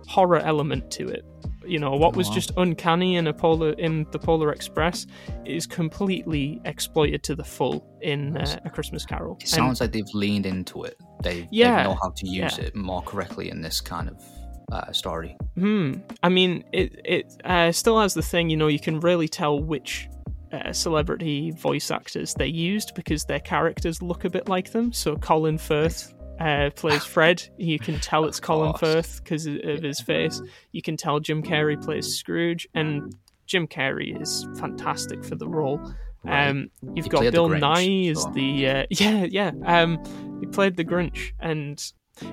horror 0.07 0.39
element 0.39 0.91
to 0.93 1.09
it. 1.09 1.25
You 1.67 1.79
know, 1.79 1.91
what 1.91 2.17
was 2.17 2.31
just 2.31 2.51
uncanny 2.57 3.17
in 3.17 3.27
a 3.27 3.33
polar 3.33 3.73
in 3.73 4.07
the 4.11 4.19
Polar 4.19 4.53
Express 4.53 5.07
is 5.45 5.67
completely 5.67 6.63
exploited 6.65 7.23
to 7.25 7.35
the 7.35 7.45
full 7.45 7.87
in 8.01 8.39
uh, 8.39 8.59
A 8.65 8.71
Christmas 8.71 9.05
Carol. 9.05 9.37
It 9.41 9.49
sounds 9.49 9.83
and, 9.83 9.87
like 9.87 9.93
they've 9.93 10.15
leaned 10.15 10.47
into 10.47 10.85
it. 10.85 10.99
They, 11.23 11.47
yeah, 11.51 11.83
they 11.83 11.89
know 11.91 11.99
how 12.01 12.11
to 12.11 12.27
use 12.27 12.57
yeah. 12.57 12.65
it 12.65 12.75
more 12.75 13.03
correctly 13.03 13.51
in 13.51 13.61
this 13.61 13.83
kind 13.83 14.09
of 14.09 14.25
uh, 14.73 14.93
story. 14.93 15.37
Hmm. 15.55 15.95
I 16.23 16.29
mean, 16.29 16.65
it 16.73 17.01
it 17.05 17.41
uh, 17.45 17.73
still 17.73 18.01
has 18.01 18.15
the 18.15 18.23
thing. 18.23 18.51
You 18.51 18.57
know, 18.57 18.69
you 18.69 18.81
can 18.81 19.01
really 19.01 19.29
tell 19.29 19.61
which 19.61 20.09
uh, 20.53 20.73
celebrity 20.73 21.51
voice 21.53 21.91
actors 21.91 22.35
they 22.35 22.47
used 22.47 22.95
because 22.95 23.25
their 23.25 23.41
characters 23.41 24.03
look 24.03 24.25
a 24.25 24.31
bit 24.31 24.49
like 24.49 24.73
them. 24.73 24.93
So 24.93 25.17
Colin 25.17 25.59
Firth 25.59 26.15
uh, 26.41 26.71
plays 26.75 27.05
Fred. 27.15 27.47
You 27.57 27.79
can 27.79 27.99
tell 28.01 28.25
it's 28.25 28.41
Colin 28.41 28.75
Firth 28.75 29.23
because 29.23 29.47
of 29.47 29.83
his 29.83 30.01
face. 30.01 30.41
You 30.73 30.83
can 30.83 30.97
tell 30.97 31.21
Jim 31.21 31.43
Carrey 31.43 31.83
plays 31.83 32.17
Scrooge, 32.17 32.69
and 32.75 33.15
Jim 33.47 33.67
Carrey 33.67 34.21
is 34.21 34.47
fantastic 34.59 35.25
for 35.25 35.35
the 35.35 35.49
role. 35.49 35.81
Right. 36.25 36.49
Um, 36.49 36.71
you've 36.95 37.07
he 37.07 37.11
got 37.11 37.31
Bill 37.33 37.49
Nighy 37.49 38.11
as 38.11 38.27
the 38.35 38.69
uh, 38.69 38.87
yeah 38.91 39.25
yeah. 39.25 39.53
Um, 39.65 39.99
he 40.41 40.47
played 40.47 40.77
the 40.77 40.85
Grinch, 40.85 41.33
and 41.41 41.81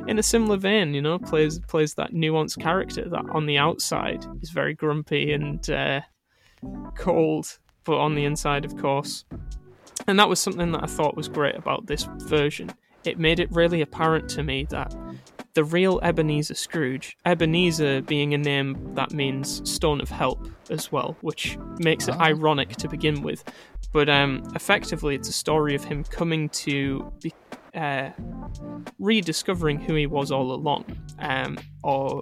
in 0.07 0.19
a 0.19 0.23
similar 0.23 0.57
vein, 0.57 0.93
you 0.93 1.01
know, 1.01 1.19
plays 1.19 1.59
plays 1.59 1.93
that 1.95 2.11
nuanced 2.11 2.59
character 2.59 3.07
that 3.09 3.25
on 3.31 3.45
the 3.45 3.57
outside 3.57 4.25
is 4.41 4.49
very 4.49 4.73
grumpy 4.73 5.33
and 5.33 5.69
uh, 5.69 6.01
cold, 6.95 7.59
but 7.83 7.97
on 7.97 8.15
the 8.15 8.25
inside, 8.25 8.65
of 8.65 8.77
course. 8.77 9.25
And 10.07 10.19
that 10.19 10.29
was 10.29 10.39
something 10.39 10.71
that 10.73 10.83
I 10.83 10.87
thought 10.87 11.15
was 11.15 11.27
great 11.27 11.55
about 11.55 11.87
this 11.87 12.07
version. 12.17 12.71
It 13.03 13.19
made 13.19 13.39
it 13.39 13.51
really 13.51 13.81
apparent 13.81 14.29
to 14.31 14.43
me 14.43 14.65
that 14.69 14.93
the 15.55 15.63
real 15.63 15.99
Ebenezer 16.03 16.53
Scrooge, 16.53 17.17
Ebenezer 17.25 18.01
being 18.01 18.33
a 18.33 18.37
name 18.37 18.93
that 18.95 19.13
means 19.13 19.67
stone 19.69 20.01
of 20.01 20.09
help 20.09 20.47
as 20.69 20.91
well, 20.91 21.15
which 21.21 21.57
makes 21.79 22.07
it 22.07 22.15
oh. 22.15 22.21
ironic 22.21 22.69
to 22.75 22.89
begin 22.89 23.21
with. 23.21 23.43
But 23.93 24.09
um, 24.09 24.43
effectively, 24.53 25.15
it's 25.15 25.29
a 25.29 25.33
story 25.33 25.73
of 25.73 25.83
him 25.83 26.03
coming 26.03 26.49
to 26.49 27.11
be- 27.21 27.33
uh, 27.75 28.09
rediscovering 28.99 29.79
who 29.79 29.95
he 29.95 30.07
was 30.07 30.31
all 30.31 30.51
along, 30.51 30.85
um, 31.19 31.57
or 31.83 32.21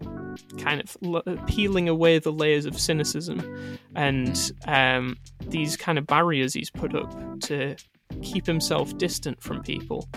kind 0.57 0.81
of 0.81 0.97
l- 1.03 1.37
peeling 1.47 1.87
away 1.89 2.19
the 2.19 2.31
layers 2.31 2.65
of 2.65 2.79
cynicism 2.79 3.77
and 3.95 4.51
um, 4.67 5.17
these 5.47 5.77
kind 5.77 5.97
of 5.97 6.07
barriers 6.07 6.53
he's 6.53 6.71
put 6.71 6.95
up 6.95 7.39
to 7.41 7.75
keep 8.21 8.45
himself 8.45 8.97
distant 8.97 9.41
from 9.41 9.61
people. 9.61 10.07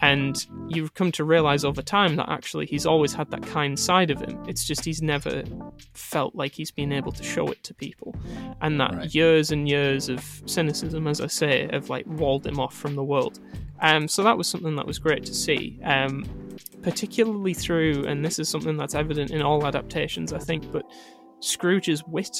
And 0.00 0.36
you've 0.68 0.94
come 0.94 1.10
to 1.12 1.24
realize 1.24 1.64
over 1.64 1.82
time 1.82 2.16
that 2.16 2.28
actually 2.28 2.66
he's 2.66 2.86
always 2.86 3.12
had 3.12 3.30
that 3.30 3.42
kind 3.42 3.78
side 3.78 4.10
of 4.10 4.20
him. 4.20 4.42
It's 4.46 4.64
just 4.64 4.84
he's 4.84 5.02
never 5.02 5.42
felt 5.92 6.36
like 6.36 6.52
he's 6.52 6.70
been 6.70 6.92
able 6.92 7.10
to 7.12 7.22
show 7.24 7.48
it 7.48 7.64
to 7.64 7.74
people. 7.74 8.14
And 8.60 8.80
that 8.80 8.94
right. 8.94 9.14
years 9.14 9.50
and 9.50 9.68
years 9.68 10.08
of 10.08 10.20
cynicism, 10.46 11.08
as 11.08 11.20
I 11.20 11.26
say, 11.26 11.68
have 11.72 11.90
like 11.90 12.06
walled 12.06 12.46
him 12.46 12.60
off 12.60 12.74
from 12.74 12.94
the 12.94 13.02
world. 13.02 13.40
Um, 13.80 14.08
so 14.08 14.22
that 14.22 14.36
was 14.36 14.48
something 14.48 14.76
that 14.76 14.86
was 14.86 14.98
great 14.98 15.24
to 15.26 15.34
see, 15.34 15.78
um, 15.84 16.24
particularly 16.82 17.54
through, 17.54 18.06
and 18.06 18.24
this 18.24 18.38
is 18.38 18.48
something 18.48 18.76
that's 18.76 18.94
evident 18.94 19.30
in 19.30 19.42
all 19.42 19.66
adaptations, 19.66 20.32
I 20.32 20.38
think, 20.38 20.70
but 20.72 20.84
Scrooge's 21.40 22.02
wit. 22.04 22.36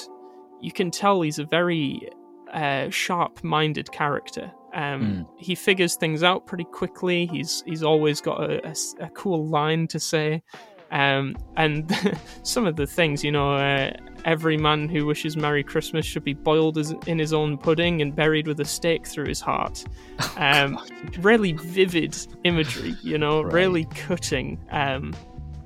You 0.61 0.73
can 0.73 0.91
tell 0.91 1.23
he's 1.23 1.39
a 1.39 1.45
very 1.45 2.09
uh, 2.53 2.91
sharp-minded 2.91 3.93
character. 3.93 4.51
Um, 4.75 5.03
mm. 5.03 5.27
He 5.39 5.55
figures 5.55 5.97
things 5.97 6.23
out 6.23 6.47
pretty 6.47 6.65
quickly. 6.65 7.27
He's 7.27 7.63
he's 7.67 7.83
always 7.83 8.21
got 8.21 8.43
a, 8.43 8.69
a, 8.69 8.75
a 9.01 9.09
cool 9.11 9.47
line 9.47 9.87
to 9.89 10.01
say. 10.01 10.43
Um, 10.91 11.37
and 11.57 11.95
some 12.43 12.67
of 12.67 12.77
the 12.77 12.87
things, 12.87 13.23
you 13.23 13.31
know, 13.31 13.55
uh, 13.55 13.93
every 14.25 14.57
man 14.57 14.89
who 14.89 15.07
wishes 15.07 15.37
Merry 15.37 15.63
Christmas 15.63 16.07
should 16.07 16.25
be 16.25 16.33
boiled 16.33 16.79
as, 16.79 16.93
in 17.07 17.19
his 17.19 17.33
own 17.33 17.59
pudding 17.59 18.01
and 18.01 18.15
buried 18.15 18.47
with 18.47 18.61
a 18.61 18.65
stake 18.65 19.07
through 19.07 19.27
his 19.27 19.41
heart. 19.41 19.85
Oh, 20.21 20.43
um, 20.43 20.79
really 21.21 21.53
vivid 21.53 22.17
imagery, 22.45 22.97
you 23.03 23.19
know, 23.19 23.43
right. 23.43 23.53
really 23.53 23.85
cutting. 23.87 24.59
Um, 24.71 25.15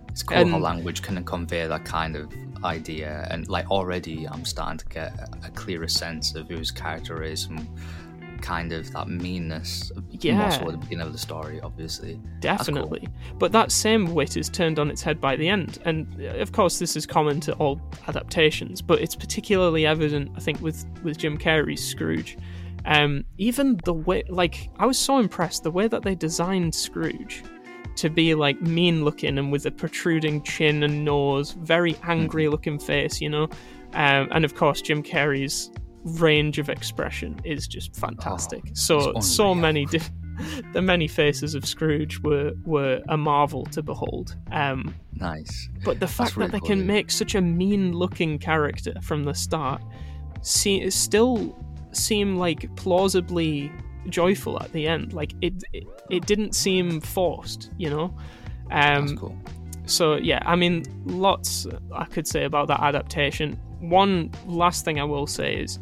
it's 0.09 0.23
cool 0.23 0.37
and, 0.37 0.51
how 0.51 0.59
language 0.59 1.03
can 1.03 1.23
convey 1.25 1.67
that 1.67 1.85
kind 1.85 2.17
of 2.17 2.33
idea, 2.65 3.27
and 3.31 3.49
like 3.49 3.71
already, 3.71 4.29
I'm 4.29 4.45
starting 4.45 4.79
to 4.79 4.87
get 4.87 5.13
a, 5.43 5.51
clearer 5.51 5.89
sense 5.89 6.35
of 6.35 6.49
who 6.49 6.57
his 6.57 6.71
character 6.71 7.23
is 7.23 7.47
and 7.47 7.67
kind 8.43 8.73
of 8.73 8.93
that 8.93 9.09
meanness 9.09 9.91
yeah. 10.11 10.37
more 10.37 10.51
so 10.51 10.67
at 10.67 10.73
the 10.73 10.79
beginning 10.79 11.07
of 11.07 11.13
the 11.13 11.19
story, 11.19 11.61
obviously. 11.61 12.21
Definitely. 12.41 13.01
Cool. 13.01 13.39
But 13.39 13.53
that 13.53 13.73
same 13.73 14.13
wit 14.15 14.37
is 14.37 14.49
turned 14.51 14.79
on 14.79 14.91
its 14.91 15.03
head 15.03 15.21
by 15.21 15.37
the 15.37 15.49
end. 15.49 15.79
And 15.85 16.23
of 16.23 16.53
course 16.53 16.79
this 16.79 16.97
is 16.97 17.07
common 17.07 17.41
to 17.41 17.55
all 17.55 17.81
adaptations, 18.09 18.83
but 18.83 19.01
it's 19.01 19.17
particularly 19.17 19.87
evident, 19.87 20.33
I 20.37 20.41
think, 20.41 20.61
with, 20.61 20.85
with 21.03 21.17
Jim 21.19 21.39
Carrey's 21.39 21.83
Scrooge. 21.83 22.37
Um, 22.85 23.25
even 23.39 23.79
the 23.85 23.95
way, 23.95 24.25
like, 24.29 24.69
I 24.79 24.87
was 24.87 24.99
so 24.99 25.19
impressed 25.19 25.63
the 25.63 25.71
way 25.71 25.87
that 25.87 26.03
they 26.03 26.15
designed 26.15 26.75
Scrooge 26.75 27.45
to 27.97 28.11
be 28.11 28.35
like 28.35 28.61
mean 28.61 29.05
looking 29.05 29.39
and 29.39 29.53
with 29.53 29.67
a 29.67 29.71
protruding 29.71 30.43
chin 30.43 30.83
and 30.83 31.05
nose, 31.05 31.53
very 31.53 31.97
angry 32.03 32.49
looking 32.49 32.79
face, 32.79 33.21
you 33.21 33.29
know. 33.29 33.45
Um, 33.95 34.29
and 34.33 34.45
of 34.45 34.55
course, 34.55 34.81
Jim 34.81 35.03
Carrey's 35.03 35.71
range 36.05 36.59
of 36.59 36.69
expression 36.69 37.41
is 37.45 37.67
just 37.69 37.95
fantastic. 37.97 38.63
Oh, 38.67 38.71
so 38.75 39.13
so 39.21 39.55
many 39.55 39.87
diff- 39.87 40.11
the 40.73 40.83
many 40.83 41.07
faces 41.09 41.55
of 41.55 41.65
Scrooge 41.67 42.19
were 42.21 42.53
were 42.65 43.01
a 43.09 43.17
marvel 43.17 43.65
to 43.67 43.83
behold. 43.83 44.37
Um, 44.51 44.95
Nice. 45.15 45.69
but 45.85 46.01
the 46.01 46.09
fact 46.09 46.37
really 46.37 46.49
that 46.49 46.53
they 46.53 46.59
cool, 46.61 46.69
can 46.69 46.87
make 46.87 47.11
such 47.11 47.35
a 47.35 47.41
mean 47.41 47.93
looking 47.93 48.39
character 48.39 48.95
from 49.03 49.25
the 49.25 49.35
start 49.35 49.83
see, 50.43 50.89
still 50.91 51.57
seem 51.93 52.37
like 52.37 52.75
plausibly 52.77 53.71
joyful 54.09 54.61
at 54.63 54.73
the 54.73 54.89
end. 54.89 55.13
Like 55.13 55.33
it, 55.41 55.63
it, 55.73 55.85
it 56.11 56.27
didn't 56.27 56.55
seem 56.55 57.01
forced, 57.01 57.71
you 57.79 57.91
know. 57.91 58.15
Um, 58.71 59.07
That's 59.07 59.13
cool. 59.13 59.37
so 59.87 60.17
yeah, 60.17 60.43
I 60.45 60.57
mean, 60.57 60.85
lots 61.05 61.67
I 61.95 62.05
could 62.07 62.27
say 62.27 62.45
about 62.45 62.69
that 62.69 62.81
adaptation. 62.81 63.61
One 63.83 64.31
last 64.47 64.85
thing 64.85 64.99
I 65.01 65.05
will 65.05 65.27
say 65.27 65.55
is, 65.57 65.79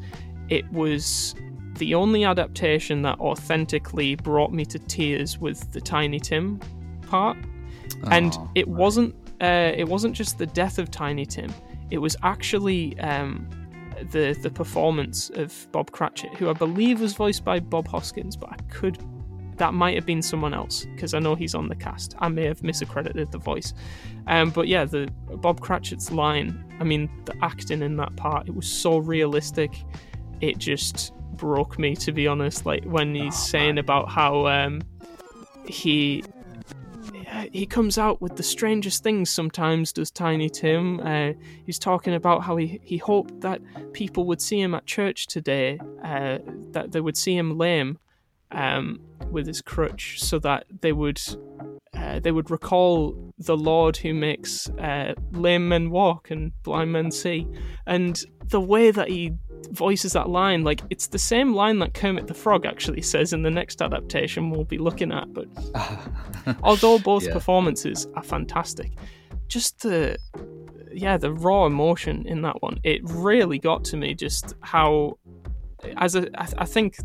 it 0.48 0.70
was 0.72 1.34
the 1.78 1.94
only 1.94 2.24
adaptation 2.24 3.02
that 3.02 3.18
authentically 3.20 4.16
brought 4.16 4.52
me 4.52 4.64
to 4.66 4.78
tears 4.78 5.38
with 5.38 5.70
the 5.72 5.80
Tiny 5.80 6.18
Tim 6.18 6.58
part, 7.02 7.36
and 8.10 8.32
Oh, 8.36 8.50
it 8.54 8.66
right. 8.66 8.76
wasn't. 8.76 9.14
Uh, 9.40 9.72
it 9.74 9.88
wasn't 9.88 10.14
just 10.14 10.36
the 10.38 10.46
death 10.46 10.78
of 10.78 10.90
Tiny 10.90 11.24
Tim. 11.24 11.52
It 11.90 11.98
was 11.98 12.16
actually 12.22 12.98
um, 13.00 13.48
the 14.10 14.36
the 14.42 14.50
performance 14.50 15.30
of 15.30 15.66
Bob 15.72 15.90
Cratchit, 15.92 16.34
who 16.34 16.50
I 16.50 16.52
believe 16.52 17.00
was 17.00 17.14
voiced 17.14 17.44
by 17.44 17.60
Bob 17.60 17.88
Hoskins, 17.88 18.36
but 18.36 18.50
I 18.50 18.56
could 18.70 18.98
that 19.60 19.74
might 19.74 19.94
have 19.94 20.06
been 20.06 20.22
someone 20.22 20.54
else 20.54 20.86
because 20.94 21.12
I 21.14 21.18
know 21.20 21.34
he's 21.34 21.54
on 21.54 21.68
the 21.68 21.76
cast. 21.76 22.14
I 22.18 22.28
may 22.28 22.44
have 22.46 22.60
misaccredited 22.62 23.30
the 23.30 23.38
voice, 23.38 23.72
um, 24.26 24.50
but 24.50 24.66
yeah, 24.68 24.84
the 24.86 25.08
Bob 25.36 25.60
Cratchit's 25.60 26.10
line. 26.10 26.64
I 26.80 26.84
mean, 26.84 27.08
the 27.26 27.34
acting 27.42 27.82
in 27.82 27.96
that 27.98 28.16
part 28.16 28.48
it 28.48 28.54
was 28.54 28.66
so 28.66 28.98
realistic. 28.98 29.70
It 30.40 30.56
just 30.58 31.12
broke 31.36 31.78
me 31.78 31.94
to 31.96 32.10
be 32.10 32.26
honest. 32.26 32.66
Like 32.66 32.84
when 32.84 33.14
he's 33.14 33.34
Oh, 33.34 33.46
saying 33.52 33.74
man. 33.76 33.84
about 33.84 34.08
how 34.10 34.46
um, 34.46 34.80
he 35.66 36.24
he 37.52 37.64
comes 37.66 37.96
out 37.98 38.20
with 38.20 38.36
the 38.36 38.42
strangest 38.42 39.02
things 39.02 39.30
sometimes 39.30 39.92
does 39.92 40.10
tiny 40.10 40.48
tim 40.50 41.00
uh, 41.00 41.32
he's 41.64 41.78
talking 41.78 42.14
about 42.14 42.42
how 42.42 42.56
he, 42.56 42.80
he 42.82 42.96
hoped 42.98 43.40
that 43.40 43.60
people 43.92 44.24
would 44.26 44.42
see 44.42 44.60
him 44.60 44.74
at 44.74 44.84
church 44.84 45.26
today 45.26 45.78
uh, 46.02 46.38
that 46.72 46.90
they 46.92 47.00
would 47.00 47.16
see 47.16 47.34
him 47.36 47.56
lame 47.56 47.98
um, 48.52 49.00
with 49.30 49.46
his 49.46 49.60
crutch 49.62 50.20
so 50.20 50.38
that 50.40 50.64
they 50.80 50.92
would 50.92 51.20
uh, 51.96 52.18
they 52.20 52.32
would 52.32 52.50
recall 52.50 53.14
the 53.38 53.56
lord 53.56 53.96
who 53.96 54.12
makes 54.14 54.68
uh, 54.78 55.14
lame 55.32 55.68
men 55.68 55.90
walk 55.90 56.30
and 56.30 56.52
blind 56.62 56.90
men 56.92 57.10
see 57.10 57.46
and 57.86 58.24
the 58.46 58.60
way 58.60 58.90
that 58.90 59.08
he 59.08 59.32
voices 59.70 60.12
that 60.14 60.28
line 60.28 60.64
like 60.64 60.80
it's 60.90 61.08
the 61.08 61.18
same 61.18 61.52
line 61.54 61.78
that 61.78 61.94
kermit 61.94 62.26
the 62.26 62.34
frog 62.34 62.64
actually 62.66 63.02
says 63.02 63.32
in 63.32 63.42
the 63.42 63.50
next 63.50 63.80
adaptation 63.82 64.50
we'll 64.50 64.64
be 64.64 64.78
looking 64.78 65.12
at 65.12 65.32
but 65.32 65.46
although 66.62 66.98
both 66.98 67.24
Yeah. 67.26 67.32
performances 67.32 68.06
are 68.14 68.22
fantastic 68.22 68.92
just 69.48 69.82
the 69.82 70.16
yeah 70.92 71.16
the 71.16 71.32
raw 71.32 71.66
emotion 71.66 72.26
in 72.26 72.42
that 72.42 72.60
one 72.62 72.80
it 72.82 73.00
really 73.04 73.58
got 73.58 73.84
to 73.84 73.96
me 73.96 74.14
just 74.14 74.54
how 74.62 75.16
as 75.96 76.14
a 76.14 76.28
I, 76.40 76.48
I 76.58 76.64
think 76.64 76.98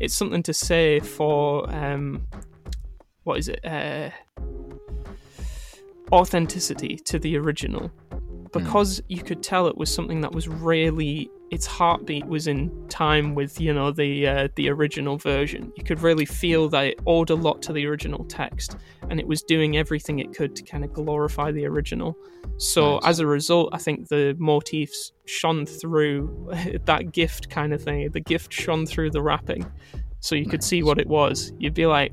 it's 0.00 0.14
something 0.14 0.42
to 0.44 0.54
say 0.54 1.00
for 1.00 1.70
um 1.74 2.26
what 3.24 3.38
is 3.38 3.48
it? 3.48 3.64
Uh 3.64 4.10
authenticity 6.12 6.96
to 6.96 7.18
the 7.18 7.36
original. 7.36 7.90
Because 8.52 9.02
you 9.08 9.20
could 9.22 9.42
tell 9.42 9.66
it 9.66 9.76
was 9.76 9.92
something 9.92 10.20
that 10.20 10.32
was 10.32 10.46
really 10.46 11.28
its 11.50 11.66
heartbeat 11.66 12.26
was 12.26 12.46
in 12.46 12.88
time 12.88 13.34
with 13.34 13.60
you 13.60 13.72
know 13.72 13.90
the 13.90 14.26
uh, 14.26 14.48
the 14.56 14.68
original 14.70 15.18
version. 15.18 15.72
You 15.76 15.84
could 15.84 16.00
really 16.00 16.24
feel 16.24 16.68
that 16.70 16.84
it 16.84 17.00
owed 17.06 17.30
a 17.30 17.34
lot 17.34 17.62
to 17.62 17.72
the 17.72 17.86
original 17.86 18.24
text 18.24 18.76
and 19.10 19.20
it 19.20 19.26
was 19.26 19.42
doing 19.42 19.76
everything 19.76 20.18
it 20.18 20.34
could 20.34 20.56
to 20.56 20.62
kind 20.62 20.84
of 20.84 20.92
glorify 20.92 21.52
the 21.52 21.66
original. 21.66 22.16
So 22.56 22.94
Nice. 22.94 23.06
as 23.06 23.18
a 23.20 23.26
result 23.26 23.70
i 23.72 23.78
think 23.78 24.08
the 24.08 24.36
motifs 24.38 25.12
shone 25.24 25.66
through 25.66 26.52
that 26.84 27.10
gift 27.12 27.50
kind 27.50 27.72
of 27.72 27.82
thing 27.82 28.08
the 28.12 28.20
gift 28.20 28.52
shone 28.52 28.86
through 28.86 29.10
the 29.10 29.20
wrapping 29.20 29.66
so 30.20 30.34
you 30.36 30.46
could 30.46 30.64
see 30.64 30.82
what 30.82 30.98
it 30.98 31.06
was. 31.06 31.52
You'd 31.58 31.74
be 31.74 31.84
like 31.84 32.10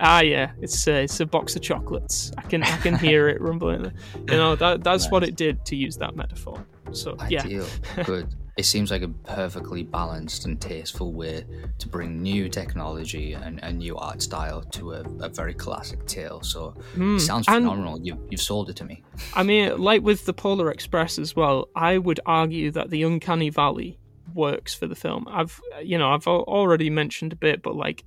ah 0.00 0.20
yeah 0.20 0.50
it's 0.60 0.88
a, 0.88 1.04
it's 1.04 1.20
a 1.20 1.26
box 1.26 1.54
of 1.54 1.62
chocolates. 1.62 2.32
I 2.36 2.42
can 2.42 2.64
i 2.64 2.76
can 2.78 2.96
hear 2.98 3.28
it 3.28 3.40
rumbling. 3.48 3.92
You 4.28 4.36
know 4.36 4.56
that 4.56 4.82
that's 4.82 5.10
what 5.12 5.22
it 5.22 5.36
did 5.36 5.64
to 5.66 5.76
use 5.76 5.96
that 5.98 6.16
metaphor. 6.16 6.66
So 6.90 7.16
yeah. 7.28 7.46
Good. 8.04 8.34
It 8.56 8.64
seems 8.66 8.90
like 8.90 9.02
a 9.02 9.08
perfectly 9.08 9.82
balanced 9.82 10.44
and 10.44 10.60
tasteful 10.60 11.12
way 11.14 11.46
to 11.78 11.88
bring 11.88 12.22
new 12.22 12.48
technology 12.50 13.32
and 13.32 13.58
a 13.62 13.72
new 13.72 13.96
art 13.96 14.20
style 14.20 14.62
to 14.72 14.92
a, 14.92 15.00
a 15.20 15.28
very 15.28 15.54
classic 15.54 16.04
tale. 16.06 16.42
So 16.42 16.70
Hmm, 16.94 17.16
it 17.16 17.20
sounds 17.20 17.46
phenomenal. 17.46 17.98
You, 18.00 18.18
you've 18.30 18.42
sold 18.42 18.68
it 18.68 18.76
to 18.76 18.84
me. 18.84 19.02
I 19.34 19.42
mean, 19.42 19.78
like 19.78 20.02
with 20.02 20.26
the 20.26 20.34
Polar 20.34 20.70
Express 20.70 21.18
as 21.18 21.34
well, 21.34 21.68
I 21.74 21.96
would 21.96 22.20
argue 22.26 22.70
that 22.72 22.90
the 22.90 23.02
Uncanny 23.04 23.48
Valley 23.48 23.98
works 24.34 24.74
for 24.74 24.86
the 24.86 24.94
film. 24.94 25.26
I've, 25.30 25.60
you 25.82 25.96
know, 25.98 26.10
I've 26.12 26.26
already 26.26 26.90
mentioned 26.90 27.32
a 27.32 27.36
bit, 27.36 27.62
but 27.62 27.74
like, 27.74 28.04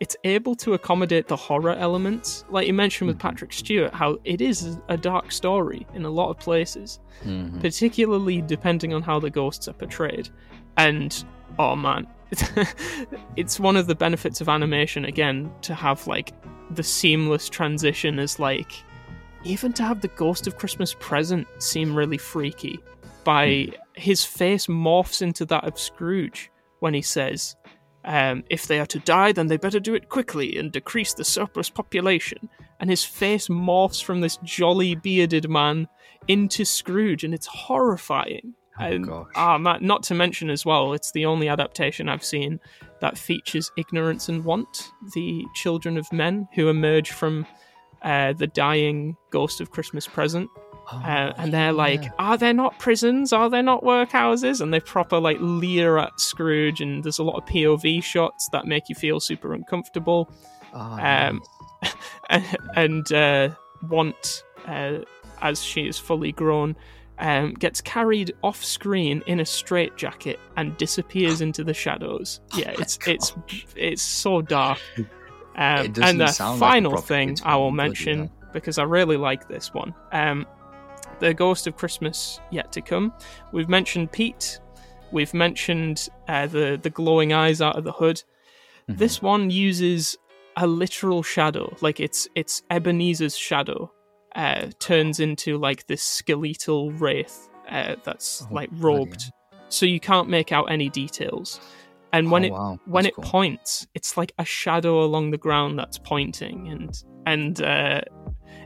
it's 0.00 0.16
able 0.24 0.54
to 0.56 0.74
accommodate 0.74 1.28
the 1.28 1.36
horror 1.36 1.72
elements. 1.74 2.44
Like 2.50 2.66
you 2.66 2.74
mentioned 2.74 3.08
with 3.08 3.18
Patrick 3.18 3.52
Stewart, 3.52 3.92
how 3.94 4.18
it 4.24 4.40
is 4.40 4.78
a 4.88 4.96
dark 4.96 5.32
story 5.32 5.86
in 5.94 6.04
a 6.04 6.10
lot 6.10 6.30
of 6.30 6.38
places, 6.38 7.00
Mhm. 7.24 7.60
particularly 7.60 8.42
depending 8.42 8.92
on 8.94 9.02
how 9.02 9.18
the 9.20 9.30
ghosts 9.30 9.68
are 9.68 9.72
portrayed. 9.74 10.28
And 10.76 11.24
oh 11.58 11.76
man, 11.76 12.06
it's 13.36 13.58
one 13.60 13.76
of 13.76 13.86
the 13.86 13.94
benefits 13.94 14.40
of 14.40 14.48
animation 14.48 15.04
again 15.04 15.50
to 15.62 15.74
have 15.74 16.06
like 16.06 16.32
the 16.70 16.82
seamless 16.82 17.48
transition 17.48 18.18
as 18.18 18.38
like 18.38 18.72
even 19.42 19.72
to 19.72 19.82
have 19.82 20.00
the 20.00 20.08
ghost 20.08 20.46
of 20.46 20.58
Christmas 20.58 20.94
present 21.00 21.46
seem 21.58 21.94
really 21.94 22.18
freaky 22.18 22.78
by 23.24 23.68
his 23.94 24.24
face 24.24 24.66
morphs 24.66 25.22
into 25.22 25.44
that 25.46 25.64
of 25.64 25.78
Scrooge 25.78 26.50
when 26.80 26.94
he 26.94 27.02
says, 27.02 27.56
um, 28.04 28.44
if 28.48 28.66
they 28.66 28.80
are 28.80 28.86
to 28.86 28.98
die, 29.00 29.32
then 29.32 29.48
they 29.48 29.56
better 29.56 29.80
do 29.80 29.94
it 29.94 30.08
quickly 30.08 30.56
and 30.56 30.72
decrease 30.72 31.14
the 31.14 31.24
surplus 31.24 31.68
population. 31.68 32.48
And 32.78 32.88
his 32.88 33.04
face 33.04 33.48
morphs 33.48 34.02
from 34.02 34.20
this 34.20 34.38
jolly 34.42 34.94
bearded 34.94 35.48
man 35.50 35.88
into 36.28 36.64
Scrooge, 36.64 37.24
and 37.24 37.34
it's 37.34 37.46
horrifying. 37.46 38.54
Oh, 38.78 38.84
and 38.84 39.06
gosh. 39.06 39.26
ah, 39.36 39.58
not 39.58 40.02
to 40.04 40.14
mention 40.14 40.48
as 40.48 40.64
well, 40.64 40.94
it's 40.94 41.12
the 41.12 41.26
only 41.26 41.48
adaptation 41.48 42.08
I've 42.08 42.24
seen 42.24 42.60
that 43.00 43.18
features 43.18 43.70
ignorance 43.76 44.28
and 44.28 44.44
want, 44.44 44.90
the 45.14 45.44
children 45.54 45.98
of 45.98 46.10
men 46.12 46.48
who 46.54 46.68
emerge 46.68 47.10
from 47.10 47.46
uh, 48.02 48.32
the 48.32 48.46
dying 48.46 49.16
ghost 49.30 49.60
of 49.60 49.70
Christmas 49.70 50.06
present. 50.06 50.48
Oh, 50.92 50.96
Uh, 50.98 51.32
and 51.36 51.52
they're 51.52 51.72
like, 51.72 52.04
yeah. 52.04 52.10
"Are 52.18 52.36
there 52.36 52.52
not 52.52 52.78
prisons? 52.78 53.32
Are 53.32 53.48
there 53.48 53.62
not 53.62 53.82
workhouses?" 53.82 54.60
And 54.60 54.72
they 54.72 54.80
proper 54.80 55.18
like 55.18 55.38
leer 55.40 55.98
at 55.98 56.18
Scrooge, 56.20 56.80
and 56.80 57.04
there's 57.04 57.18
a 57.18 57.22
lot 57.22 57.36
of 57.36 57.44
POV 57.46 58.02
shots 58.02 58.48
that 58.52 58.66
make 58.66 58.88
you 58.88 58.94
feel 58.94 59.20
super 59.20 59.52
uncomfortable. 59.54 60.30
Oh, 60.72 60.78
um, 60.80 61.42
and, 62.30 62.56
and 62.76 63.12
uh, 63.12 63.48
Want, 63.88 64.44
uh, 64.66 64.98
as 65.40 65.62
she 65.62 65.86
is 65.86 65.98
fully 65.98 66.32
grown, 66.32 66.76
um, 67.18 67.54
gets 67.54 67.80
carried 67.80 68.34
off 68.42 68.64
screen 68.64 69.22
in 69.26 69.40
a 69.40 69.44
straitjacket 69.44 70.38
and 70.56 70.76
disappears 70.76 71.40
into 71.46 71.64
the 71.64 71.74
shadows. 71.74 72.40
Yeah, 72.54 72.70
Oh 72.70 72.74
my 72.76 72.82
it's 72.82 72.98
it's 73.06 73.34
it's 73.76 74.02
so 74.02 74.42
dark. 74.42 74.80
Um, 75.56 75.92
and 76.00 76.20
the 76.20 76.28
sound 76.28 76.60
like 76.60 76.70
final 76.70 76.96
thing 76.96 77.36
I 77.44 77.56
will 77.56 77.72
mention 77.72 78.30
because 78.52 78.78
I 78.78 78.84
really 78.84 79.16
like 79.16 79.48
this 79.48 79.74
one. 79.74 79.94
Um, 80.12 80.46
the 81.20 81.34
Ghost 81.34 81.66
of 81.66 81.76
Christmas 81.76 82.40
Yet 82.50 82.72
to 82.72 82.80
Come. 82.80 83.12
We've 83.52 83.68
mentioned 83.68 84.10
Pete. 84.12 84.58
We've 85.12 85.34
mentioned 85.34 86.08
uh, 86.28 86.46
the 86.46 86.78
the 86.82 86.90
glowing 86.90 87.32
eyes 87.32 87.60
out 87.60 87.76
of 87.76 87.84
the 87.84 87.92
hood. 87.92 88.22
Mhm. 88.88 88.98
This 88.98 89.22
one 89.22 89.50
uses 89.50 90.16
a 90.56 90.66
literal 90.66 91.22
shadow, 91.22 91.74
like 91.80 92.00
it's 92.00 92.28
it's 92.34 92.62
Ebenezer's 92.70 93.36
shadow, 93.36 93.90
uh, 94.36 94.66
turns 94.78 95.20
into 95.20 95.58
like 95.58 95.86
this 95.86 96.02
skeletal 96.02 96.92
wraith 96.92 97.48
uh, 97.70 97.96
that's 98.04 98.42
Oh, 98.50 98.54
like 98.54 98.68
robed, 98.72 99.22
so 99.68 99.86
you 99.86 100.00
can't 100.00 100.28
make 100.28 100.52
out 100.52 100.70
any 100.70 100.88
details. 100.88 101.60
And 102.12 102.30
when 102.32 102.42
Oh, 102.42 102.46
it 102.46 102.52
wow, 102.52 102.80
when 102.86 103.06
it 103.06 103.14
cool. 103.14 103.24
points, 103.24 103.86
it's 103.94 104.16
like 104.16 104.32
a 104.38 104.44
shadow 104.44 105.04
along 105.04 105.30
the 105.30 105.38
ground 105.38 105.78
that's 105.78 105.98
pointing, 105.98 106.68
and 106.68 106.90
and 107.26 107.62
uh, 107.62 108.00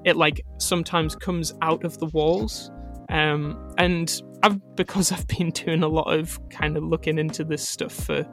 it 0.04 0.16
like 0.16 0.44
sometimes 0.58 1.16
comes 1.16 1.52
out 1.62 1.84
of 1.84 1.98
the 1.98 2.06
walls, 2.06 2.70
Um, 3.08 3.56
and 3.78 4.22
I've 4.42 4.58
because 4.76 5.12
I've 5.12 5.26
been 5.28 5.50
doing 5.50 5.82
a 5.82 5.88
lot 5.88 6.12
of 6.12 6.38
kind 6.50 6.76
of 6.76 6.82
looking 6.82 7.18
into 7.18 7.44
this 7.44 7.66
stuff 7.66 7.92
for 7.92 8.26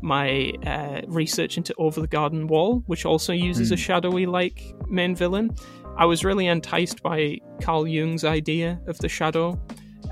my 0.00 0.52
uh, 0.64 1.02
research 1.08 1.56
into 1.56 1.74
Over 1.78 2.00
the 2.00 2.06
Garden 2.06 2.46
Wall, 2.46 2.82
which 2.86 3.04
also 3.04 3.32
uses 3.32 3.70
mm. 3.70 3.74
a 3.74 3.76
shadowy 3.76 4.26
like 4.26 4.62
main 4.88 5.16
villain. 5.16 5.50
I 5.96 6.04
was 6.04 6.24
really 6.24 6.46
enticed 6.46 7.02
by 7.02 7.38
Carl 7.60 7.86
Jung's 7.88 8.24
idea 8.24 8.80
of 8.86 8.98
the 8.98 9.08
shadow, 9.08 9.60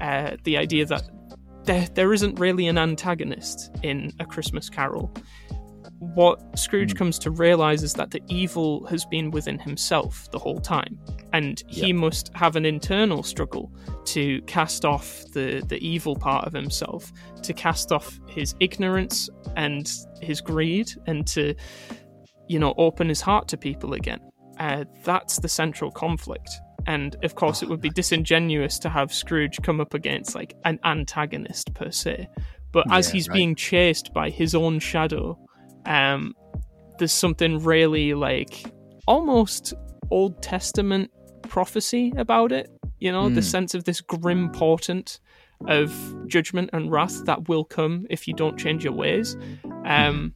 uh, 0.00 0.36
the 0.42 0.56
idea 0.56 0.86
that 0.86 1.08
there 1.64 1.86
there 1.94 2.12
isn't 2.12 2.40
really 2.40 2.66
an 2.68 2.78
antagonist 2.78 3.70
in 3.82 4.12
A 4.18 4.24
Christmas 4.24 4.68
Carol. 4.68 5.14
What 5.98 6.58
Scrooge 6.58 6.94
mm. 6.94 6.98
comes 6.98 7.18
to 7.20 7.30
realize 7.30 7.82
is 7.82 7.94
that 7.94 8.10
the 8.10 8.22
evil 8.28 8.86
has 8.86 9.04
been 9.06 9.30
within 9.30 9.58
himself 9.58 10.30
the 10.30 10.38
whole 10.38 10.60
time, 10.60 10.98
and 11.32 11.62
he 11.68 11.88
yep. 11.88 11.96
must 11.96 12.30
have 12.34 12.56
an 12.56 12.66
internal 12.66 13.22
struggle 13.22 13.72
to 14.06 14.42
cast 14.42 14.84
off 14.84 15.24
the 15.32 15.64
the 15.68 15.78
evil 15.86 16.14
part 16.14 16.46
of 16.46 16.52
himself, 16.52 17.12
to 17.42 17.52
cast 17.52 17.92
off 17.92 18.20
his 18.28 18.54
ignorance 18.60 19.30
and 19.56 19.90
his 20.20 20.40
greed, 20.40 20.90
and 21.06 21.26
to 21.28 21.54
you 22.48 22.58
know 22.58 22.74
open 22.76 23.08
his 23.08 23.20
heart 23.20 23.48
to 23.48 23.56
people 23.56 23.94
again. 23.94 24.20
Uh, 24.58 24.84
that's 25.04 25.38
the 25.38 25.48
central 25.48 25.90
conflict. 25.90 26.50
And 26.86 27.16
of 27.24 27.34
course, 27.34 27.62
it 27.62 27.68
would 27.68 27.80
be 27.80 27.90
disingenuous 27.90 28.78
to 28.80 28.88
have 28.88 29.12
Scrooge 29.12 29.58
come 29.62 29.80
up 29.80 29.92
against 29.94 30.34
like 30.34 30.54
an 30.64 30.78
antagonist 30.84 31.74
per 31.74 31.90
se. 31.90 32.28
But 32.72 32.90
as 32.92 33.08
yeah, 33.08 33.12
he's 33.14 33.28
right. 33.28 33.34
being 33.34 33.54
chased 33.54 34.12
by 34.12 34.30
his 34.30 34.54
own 34.54 34.78
shadow, 34.78 35.38
um, 35.86 36.34
there's 36.98 37.12
something 37.12 37.62
really 37.62 38.14
like 38.14 38.70
almost 39.06 39.74
Old 40.10 40.42
Testament 40.42 41.10
prophecy 41.42 42.12
about 42.16 42.52
it. 42.52 42.70
You 42.98 43.12
know, 43.12 43.24
mm. 43.24 43.34
the 43.34 43.40
hmm. 43.40 43.46
sense 43.46 43.74
of 43.74 43.84
this 43.84 44.00
grim 44.00 44.50
portent 44.50 45.20
of 45.66 45.92
judgment 46.26 46.70
and 46.72 46.90
wrath 46.90 47.24
that 47.24 47.48
will 47.48 47.64
come 47.64 48.06
if 48.10 48.26
you 48.26 48.34
don't 48.34 48.58
change 48.58 48.84
your 48.84 48.92
ways. 48.92 49.36
Um, 49.84 50.34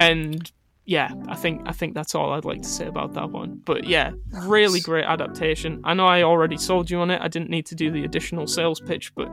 and 0.00 0.50
yeah, 0.84 1.12
I 1.28 1.36
think 1.36 1.62
I 1.66 1.72
think 1.72 1.94
that's 1.94 2.14
all 2.14 2.32
I'd 2.32 2.44
like 2.44 2.62
to 2.62 2.68
say 2.68 2.86
about 2.86 3.14
that 3.14 3.30
one. 3.30 3.60
But 3.64 3.84
yeah, 3.84 4.10
really 4.44 4.80
great 4.80 5.04
adaptation. 5.04 5.80
I 5.84 5.94
know 5.94 6.06
I 6.06 6.22
already 6.22 6.56
sold 6.56 6.90
you 6.90 6.98
on 6.98 7.10
it. 7.10 7.20
I 7.22 7.28
didn't 7.28 7.50
need 7.50 7.66
to 7.66 7.74
do 7.74 7.90
the 7.90 8.04
additional 8.04 8.46
sales 8.46 8.80
pitch, 8.80 9.14
but 9.14 9.32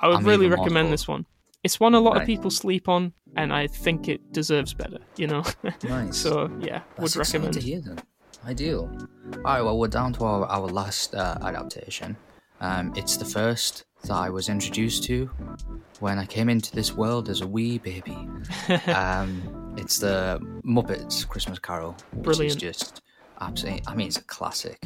I 0.00 0.08
would 0.08 0.18
I'm 0.18 0.24
really 0.24 0.46
recommend 0.46 0.92
this 0.92 1.08
one. 1.08 1.26
It's 1.64 1.80
one 1.80 1.94
a 1.94 2.00
lot 2.00 2.12
right. 2.12 2.20
of 2.20 2.26
people 2.26 2.50
sleep 2.50 2.88
on, 2.88 3.12
and 3.36 3.52
I 3.52 3.66
think 3.66 4.08
it 4.08 4.32
deserves 4.32 4.74
better. 4.74 4.98
You 5.16 5.26
know. 5.26 5.42
Nice. 5.82 6.18
so 6.18 6.50
yeah, 6.60 6.82
that's 6.96 7.16
would 7.16 7.26
recommend. 7.26 7.54
To 7.54 7.60
hear 7.60 7.80
then. 7.80 7.98
Ideal. 8.46 8.90
All 9.36 9.40
right. 9.42 9.62
Well, 9.62 9.78
we're 9.78 9.88
down 9.88 10.12
to 10.14 10.24
our, 10.24 10.44
our 10.46 10.68
last 10.68 11.14
uh, 11.14 11.38
adaptation. 11.42 12.16
Um, 12.60 12.92
it's 12.94 13.16
the 13.16 13.24
first 13.24 13.84
that 14.02 14.12
I 14.12 14.28
was 14.30 14.48
introduced 14.48 15.04
to 15.04 15.26
when 16.00 16.18
I 16.18 16.26
came 16.26 16.48
into 16.48 16.72
this 16.74 16.94
world 16.94 17.28
as 17.28 17.40
a 17.40 17.46
wee 17.46 17.78
baby. 17.78 18.28
um, 18.88 19.74
it's 19.78 19.98
the 19.98 20.38
Muppets 20.64 21.26
Christmas 21.26 21.58
Carol, 21.58 21.96
which 22.12 22.24
Brilliant. 22.24 22.56
is 22.56 22.56
just 22.56 23.02
absolutely. 23.44 23.82
I 23.86 23.94
mean, 23.94 24.08
it's 24.08 24.16
a 24.16 24.24
classic. 24.24 24.78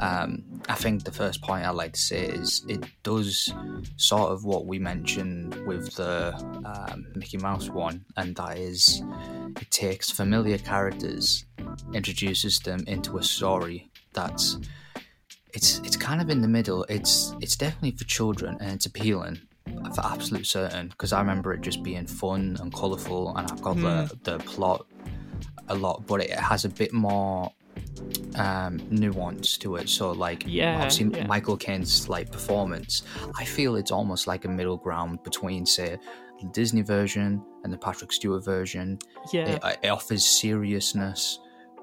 Um, 0.00 0.44
I 0.68 0.74
think 0.74 1.04
the 1.04 1.12
first 1.12 1.42
point 1.42 1.64
I'd 1.64 1.70
like 1.70 1.92
to 1.94 2.00
say 2.00 2.26
is 2.26 2.64
it 2.68 2.84
does 3.02 3.52
sort 3.96 4.30
of 4.32 4.44
what 4.44 4.66
we 4.66 4.78
mentioned 4.78 5.54
with 5.66 5.94
the 5.94 6.34
um, 6.64 7.06
Mickey 7.14 7.38
Mouse 7.38 7.68
one, 7.70 8.04
and 8.16 8.36
that 8.36 8.58
is 8.58 9.02
it 9.60 9.70
takes 9.70 10.10
familiar 10.10 10.58
characters, 10.58 11.46
introduces 11.92 12.58
them 12.60 12.84
into 12.86 13.18
a 13.18 13.22
story 13.22 13.90
that's 14.12 14.58
it's 15.52 15.78
it's 15.78 15.96
kind 15.96 16.20
of 16.20 16.28
in 16.28 16.42
the 16.42 16.48
middle. 16.48 16.84
It's 16.88 17.34
it's 17.40 17.56
definitely 17.56 17.92
for 17.92 18.04
children 18.04 18.58
and 18.60 18.72
it's 18.72 18.86
appealing 18.86 19.40
for 19.94 20.04
absolute 20.04 20.46
certain 20.46 20.88
because 20.88 21.12
I 21.12 21.20
remember 21.20 21.52
it 21.52 21.60
just 21.60 21.82
being 21.82 22.06
fun 22.06 22.56
and 22.60 22.72
colourful 22.72 23.36
and 23.36 23.50
I've 23.50 23.62
got 23.62 23.76
mm. 23.76 23.82
the 23.82 24.14
hmm. 24.14 24.22
the 24.24 24.38
plot 24.44 24.86
a 25.68 25.74
lot, 25.74 26.06
but 26.06 26.20
it 26.20 26.30
has 26.30 26.64
a 26.64 26.68
bit 26.68 26.92
more 26.92 27.52
um, 28.36 28.80
nuance 28.90 29.56
to 29.58 29.76
it. 29.76 29.88
So 29.88 30.12
like 30.12 30.44
yeah, 30.46 30.82
I've 30.82 30.92
seen 30.92 31.12
yeah. 31.12 31.26
Michael 31.26 31.56
Caine's 31.56 32.08
like 32.08 32.30
performance. 32.30 33.02
I 33.36 33.44
feel 33.44 33.76
it's 33.76 33.90
almost 33.90 34.26
like 34.26 34.44
a 34.44 34.48
middle 34.48 34.76
ground 34.76 35.22
between 35.22 35.66
say 35.66 35.98
the 36.40 36.48
Disney 36.48 36.82
version 36.82 37.42
and 37.64 37.72
the 37.72 37.78
Patrick 37.78 38.12
Stewart 38.12 38.44
version. 38.44 38.98
Yeah, 39.32 39.48
it, 39.48 39.78
it 39.82 39.88
offers 39.88 40.26
seriousness, 40.26 41.40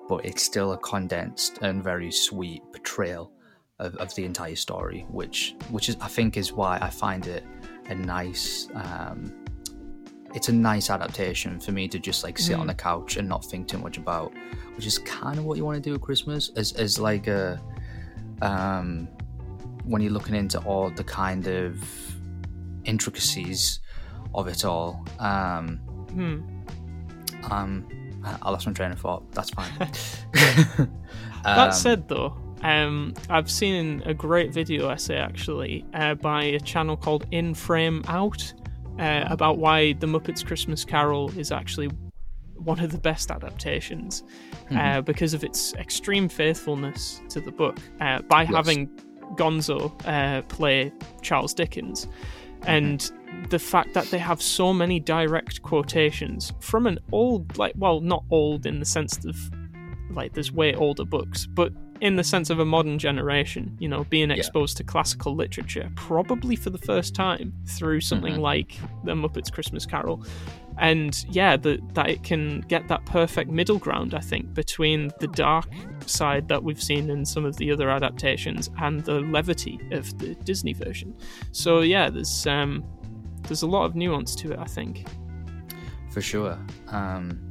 but 0.08 0.26
it's 0.26 0.44
still 0.44 0.74
a 0.74 0.78
condensed 0.78 1.60
and 1.62 1.84
very 1.84 2.12
sweet 2.12 2.62
portrayal 2.72 3.32
of, 3.80 3.96
of 3.96 4.14
the 4.16 4.26
entire 4.26 4.56
story, 4.56 5.06
which 5.10 5.56
which 5.70 5.90
is 5.90 5.98
I 6.02 6.08
think 6.08 6.38
is 6.38 6.54
why 6.54 6.78
I 6.82 6.90
find 6.90 7.28
it 7.28 7.44
a 7.86 7.96
nice. 7.96 8.68
Um, 8.76 9.34
it's 10.34 10.50
a 10.50 10.54
nice 10.54 10.90
adaptation 10.90 11.60
for 11.60 11.72
me 11.72 11.88
to 11.88 12.00
just 12.00 12.24
like 12.24 12.38
sit 12.40 12.58
mm. 12.58 12.62
on 12.62 12.68
the 12.68 12.74
couch 12.74 13.18
and 13.18 13.30
not 13.30 13.46
think 13.46 13.68
too 13.68 13.78
much 13.78 13.98
about, 13.98 14.34
which 14.76 14.86
is 14.86 14.98
kind 15.00 15.38
of 15.38 15.46
what 15.46 15.58
you 15.58 15.66
want 15.66 15.82
to 15.82 15.90
do 15.90 15.94
at 15.96 16.02
Christmas, 16.02 16.52
as 16.56 16.74
as 16.74 17.00
like 17.00 17.28
a, 17.28 17.62
um, 18.42 19.08
when 19.86 20.02
you're 20.02 20.12
looking 20.12 20.36
into 20.36 20.60
all 20.62 20.90
the 20.90 21.04
kind 21.04 21.48
of 21.48 21.84
intricacies 22.86 23.80
of 24.34 24.48
it 24.48 24.66
all. 24.66 25.06
Um, 25.20 25.78
hmm. 26.12 27.52
um, 27.52 27.88
I 28.42 28.50
lost 28.50 28.66
my 28.66 28.74
train 28.74 28.92
of 28.92 29.00
thought. 29.00 29.30
That's 29.34 29.50
fine. 29.52 29.72
um, 30.80 30.90
that 31.44 31.72
said, 31.72 32.08
though, 32.08 32.36
um, 32.62 33.14
I've 33.30 33.52
seen 33.52 34.02
a 34.06 34.14
great 34.14 34.52
video 34.52 34.90
essay 34.90 35.18
actually 35.18 35.86
uh, 35.94 36.16
by 36.16 36.44
a 36.46 36.60
channel 36.60 36.96
called 36.96 37.28
In 37.32 37.54
Frame 37.54 38.04
Out 38.08 38.54
uh, 39.00 39.26
about 39.30 39.58
why 39.58 39.94
The 39.94 40.08
Muppets 40.08 40.46
Christmas 40.46 40.86
Carol 40.86 41.32
is 41.38 41.52
actually 41.52 41.90
one 42.56 42.80
of 42.80 42.92
the 42.92 42.98
best 42.98 43.32
adaptations 43.32 44.24
uh, 44.24 44.66
mm-hmm. 44.66 44.78
uh, 44.78 45.02
because 45.02 45.34
of 45.34 45.44
its 45.44 45.74
extreme 45.76 46.30
faithfulness 46.30 47.22
to 47.30 47.42
the 47.42 47.52
book 47.52 47.78
uh, 48.00 48.22
by 48.24 48.44
yes. 48.44 48.54
having 48.54 48.88
Gonzo 49.36 49.92
uh, 50.06 50.42
play 50.44 50.92
Charles 51.22 51.54
Dickens. 51.54 52.06
Mm-hmm. 52.06 52.70
And 52.70 53.12
the 53.50 53.60
fact 53.60 53.94
that 53.94 54.06
they 54.06 54.20
have 54.20 54.42
so 54.42 54.74
many 54.74 55.00
direct 55.00 55.62
quotations 55.64 56.54
from 56.60 56.88
an 56.88 57.00
old, 57.12 57.58
like, 57.58 57.74
well, 57.76 58.00
not 58.00 58.24
old 58.30 58.66
in 58.66 58.80
the 58.80 58.86
sense 58.86 59.26
of 59.26 59.36
like 60.16 60.34
there's 60.34 60.52
way 60.52 60.76
older 60.76 61.06
books, 61.06 61.46
but 61.48 61.74
in 62.02 62.16
the 62.16 62.24
sense 62.24 62.50
of 62.50 62.60
a 62.60 62.66
modern 62.66 63.00
generation, 63.00 63.78
you 63.80 63.88
know, 63.88 64.04
being 64.06 64.32
exposed 64.32 64.78
yeah. 64.78 64.80
to 64.80 64.84
classical 64.84 65.36
literature, 65.36 65.90
probably 65.96 66.56
for 66.56 66.70
the 66.70 66.78
first 66.78 67.16
time 67.16 67.54
through 67.66 68.02
something 68.02 68.34
mm-hmm. 68.34 68.42
like 68.42 68.78
The 69.04 69.14
Muppets 69.14 69.52
Christmas 69.52 69.86
Carol. 69.86 70.24
And 70.80 71.24
yeah, 71.30 71.56
the, 71.56 71.80
that 71.94 72.10
it 72.10 72.24
can 72.24 72.62
get 72.62 72.88
that 72.88 73.06
perfect 73.06 73.52
middle 73.52 73.78
ground, 73.78 74.14
I 74.16 74.20
think, 74.20 74.54
between 74.54 75.12
the 75.20 75.28
dark 75.28 75.68
side 76.08 76.48
that 76.48 76.64
we've 76.64 76.82
seen 76.82 77.10
in 77.10 77.26
some 77.26 77.46
of 77.46 77.58
the 77.58 77.72
other 77.72 77.90
adaptations 77.90 78.70
and 78.80 79.04
the 79.06 79.22
levity 79.22 79.80
of 79.92 80.18
the 80.18 80.36
Disney 80.36 80.74
version. 80.74 81.16
So 81.52 81.82
yeah, 81.82 82.10
there's 82.10 82.48
um, 82.48 82.84
there's 83.44 83.62
a 83.62 83.68
lot 83.68 83.86
of 83.86 83.96
nuance 83.96 84.36
to 84.38 84.52
it, 84.52 84.60
I 84.60 84.66
think. 84.66 85.06
For 86.12 86.22
sure. 86.22 86.58
Um, 86.90 87.43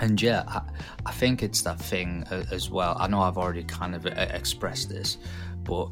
and 0.00 0.20
yeah, 0.20 0.44
I, 0.48 0.62
I, 1.06 1.12
think 1.12 1.42
it's 1.42 1.62
that 1.62 1.78
thing 1.78 2.24
as 2.30 2.70
well. 2.70 2.96
I 2.98 3.06
know 3.06 3.20
I've 3.20 3.38
already 3.38 3.64
kind 3.64 3.94
of 3.94 4.06
expressed 4.06 4.88
this, 4.88 5.18
but 5.62 5.88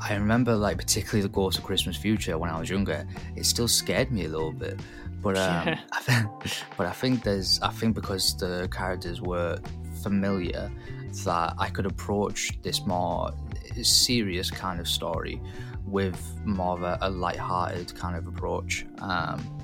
I 0.00 0.14
remember 0.14 0.54
like 0.54 0.78
particularly 0.78 1.22
the 1.22 1.28
Ghost 1.28 1.58
of 1.58 1.64
Christmas 1.64 1.96
Future 1.96 2.38
when 2.38 2.50
I 2.50 2.58
was 2.58 2.70
younger. 2.70 3.06
It 3.34 3.44
still 3.44 3.68
scared 3.68 4.12
me 4.12 4.24
a 4.24 4.28
little 4.28 4.52
bit, 4.52 4.80
but 5.20 5.36
um, 5.36 5.68
yeah. 5.68 5.80
I 5.92 6.00
think, 6.00 6.30
but 6.76 6.86
I 6.86 6.92
think 6.92 7.24
there's 7.24 7.60
I 7.60 7.70
think 7.70 7.94
because 7.94 8.36
the 8.36 8.68
characters 8.70 9.20
were 9.20 9.58
familiar 10.02 10.70
that 11.24 11.54
I 11.58 11.68
could 11.68 11.86
approach 11.86 12.60
this 12.62 12.86
more 12.86 13.32
serious 13.82 14.50
kind 14.50 14.80
of 14.80 14.88
story 14.88 15.40
with 15.86 16.20
more 16.44 16.74
of 16.74 16.82
a, 16.82 16.98
a 17.02 17.10
light-hearted 17.10 17.94
kind 17.94 18.16
of 18.16 18.26
approach. 18.26 18.86
Um, 18.98 19.55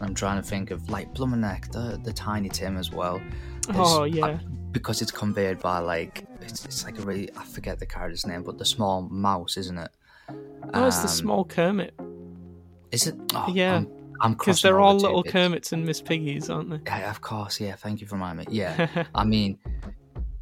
I'm 0.00 0.14
trying 0.14 0.40
to 0.40 0.46
think 0.46 0.70
of 0.70 0.90
like 0.90 1.12
Blummerneck, 1.14 1.72
the 1.72 1.98
the 2.02 2.12
Tiny 2.12 2.48
Tim 2.48 2.76
as 2.76 2.90
well. 2.90 3.20
oh 3.70 4.04
yeah. 4.04 4.26
I, 4.26 4.40
because 4.72 5.00
it's 5.00 5.12
conveyed 5.12 5.60
by 5.60 5.78
like 5.78 6.26
it's, 6.40 6.64
it's 6.64 6.84
like 6.84 6.98
a 6.98 7.02
really 7.02 7.30
I 7.36 7.44
forget 7.44 7.78
the 7.78 7.86
character's 7.86 8.26
name, 8.26 8.42
but 8.42 8.58
the 8.58 8.64
small 8.64 9.02
mouse, 9.02 9.56
isn't 9.56 9.78
it? 9.78 9.90
Oh, 10.72 10.86
it's 10.86 10.98
the 10.98 11.02
um, 11.02 11.08
small 11.08 11.44
Kermit. 11.44 11.94
Is 12.90 13.06
it? 13.06 13.14
Oh, 13.34 13.46
yeah. 13.48 13.84
I'm 14.20 14.34
because 14.34 14.62
they're 14.62 14.80
all 14.80 14.96
little 14.96 15.22
Kermits 15.22 15.72
and 15.72 15.84
Miss 15.84 16.00
Piggies, 16.00 16.48
aren't 16.48 16.70
they? 16.70 16.80
Yeah, 16.86 17.10
of 17.10 17.20
course. 17.20 17.60
Yeah, 17.60 17.74
thank 17.74 18.00
you 18.00 18.06
for 18.06 18.14
reminding 18.14 18.48
me. 18.48 18.56
Yeah, 18.56 19.04
I 19.14 19.24
mean, 19.24 19.58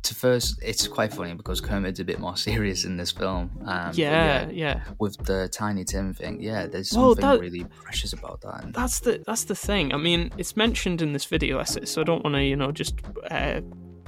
to 0.02 0.14
first, 0.14 0.60
it's 0.62 0.88
quite 0.88 1.12
funny 1.12 1.34
because 1.34 1.60
Kermit's 1.60 2.00
a 2.00 2.04
bit 2.04 2.18
more 2.18 2.36
serious 2.48 2.84
in 2.84 2.96
this 2.96 3.12
film. 3.12 3.50
Um, 3.64 3.92
yeah, 3.94 4.46
yeah, 4.46 4.50
yeah, 4.50 4.80
With 4.98 5.16
the 5.24 5.48
Tiny 5.48 5.84
Tim 5.84 6.12
thing, 6.12 6.40
yeah, 6.40 6.66
there's 6.66 6.90
something 6.90 7.22
well, 7.22 7.36
that, 7.36 7.40
really 7.40 7.64
precious 7.64 8.12
about 8.12 8.40
that. 8.42 8.64
And... 8.64 8.74
That's 8.74 9.00
the 9.00 9.22
that's 9.26 9.44
the 9.44 9.54
thing. 9.54 9.92
I 9.92 9.96
mean, 9.96 10.32
it's 10.38 10.56
mentioned 10.56 11.02
in 11.02 11.12
this 11.12 11.24
video 11.24 11.58
essay, 11.58 11.84
so 11.84 12.00
I 12.00 12.04
don't 12.04 12.24
want 12.24 12.34
to, 12.34 12.42
you 12.42 12.56
know, 12.56 12.72
just 12.72 13.00
uh, 13.30 13.60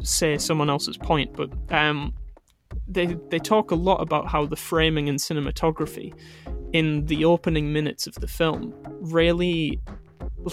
say 0.02 0.37
someone 0.38 0.68
else's 0.68 0.96
point, 0.96 1.35
but 1.37 1.50
um, 1.70 2.12
they 2.88 3.16
they 3.30 3.38
talk 3.38 3.70
a 3.70 3.76
lot 3.76 4.00
about 4.00 4.26
how 4.26 4.46
the 4.46 4.57
framing 4.57 5.09
and 5.09 5.18
cinematography 5.18 6.12
in 6.72 7.07
the 7.07 7.24
opening 7.24 7.72
minutes 7.72 8.07
of 8.07 8.14
the 8.16 8.26
film 8.26 8.74
really 9.00 9.80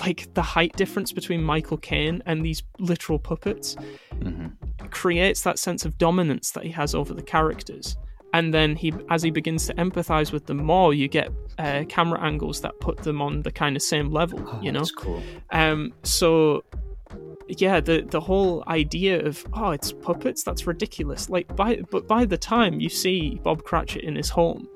like 0.06 0.32
the 0.36 0.42
height 0.42 0.74
difference 0.78 1.12
between 1.12 1.44
Michael 1.44 1.78
Caine 1.78 2.22
and 2.26 2.46
these 2.46 2.64
literal 2.80 3.20
puppets 3.20 3.76
hmm 4.22 4.48
creates 4.90 5.42
that 5.44 5.60
sense 5.60 5.86
of 5.86 5.98
dominance 5.98 6.52
that 6.52 6.64
he 6.64 6.72
has 6.72 6.96
over 6.96 7.14
the 7.14 7.22
characters. 7.22 7.96
And 8.34 8.54
then 8.54 8.76
he, 8.78 8.94
as 9.10 9.22
he 9.22 9.30
begins 9.30 9.68
to 9.68 9.74
empathize 9.74 10.32
with 10.32 10.46
them 10.46 10.64
more, 10.64 10.94
you 10.94 11.10
get 11.10 11.30
uh, 11.60 11.84
camera 11.90 12.20
angles 12.22 12.62
that 12.62 12.80
put 12.80 12.98
them 13.00 13.22
on 13.22 13.42
the 13.42 13.52
kind 13.52 13.76
of 13.76 13.82
same 13.82 14.10
level. 14.10 14.42
Oh, 14.48 14.60
you 14.62 14.72
know, 14.72 14.80
that's 14.80 14.92
cool. 14.92 15.22
um, 15.52 15.94
so 16.04 16.64
yeah, 17.48 17.82
the 17.82 18.02
the 18.10 18.22
whole 18.22 18.64
idea 18.68 19.22
of 19.26 19.46
oh, 19.54 19.72
it's 19.72 19.92
puppets, 19.92 20.44
that's 20.44 20.66
ridiculous. 20.66 21.30
Like 21.30 21.54
by 21.56 21.82
but 21.92 22.08
by 22.08 22.26
the 22.26 22.38
time 22.38 22.80
you 22.80 22.90
see 22.90 23.40
Bob 23.44 23.64
Cratchit 23.64 24.04
in 24.04 24.16
his 24.16 24.30
home, 24.30 24.68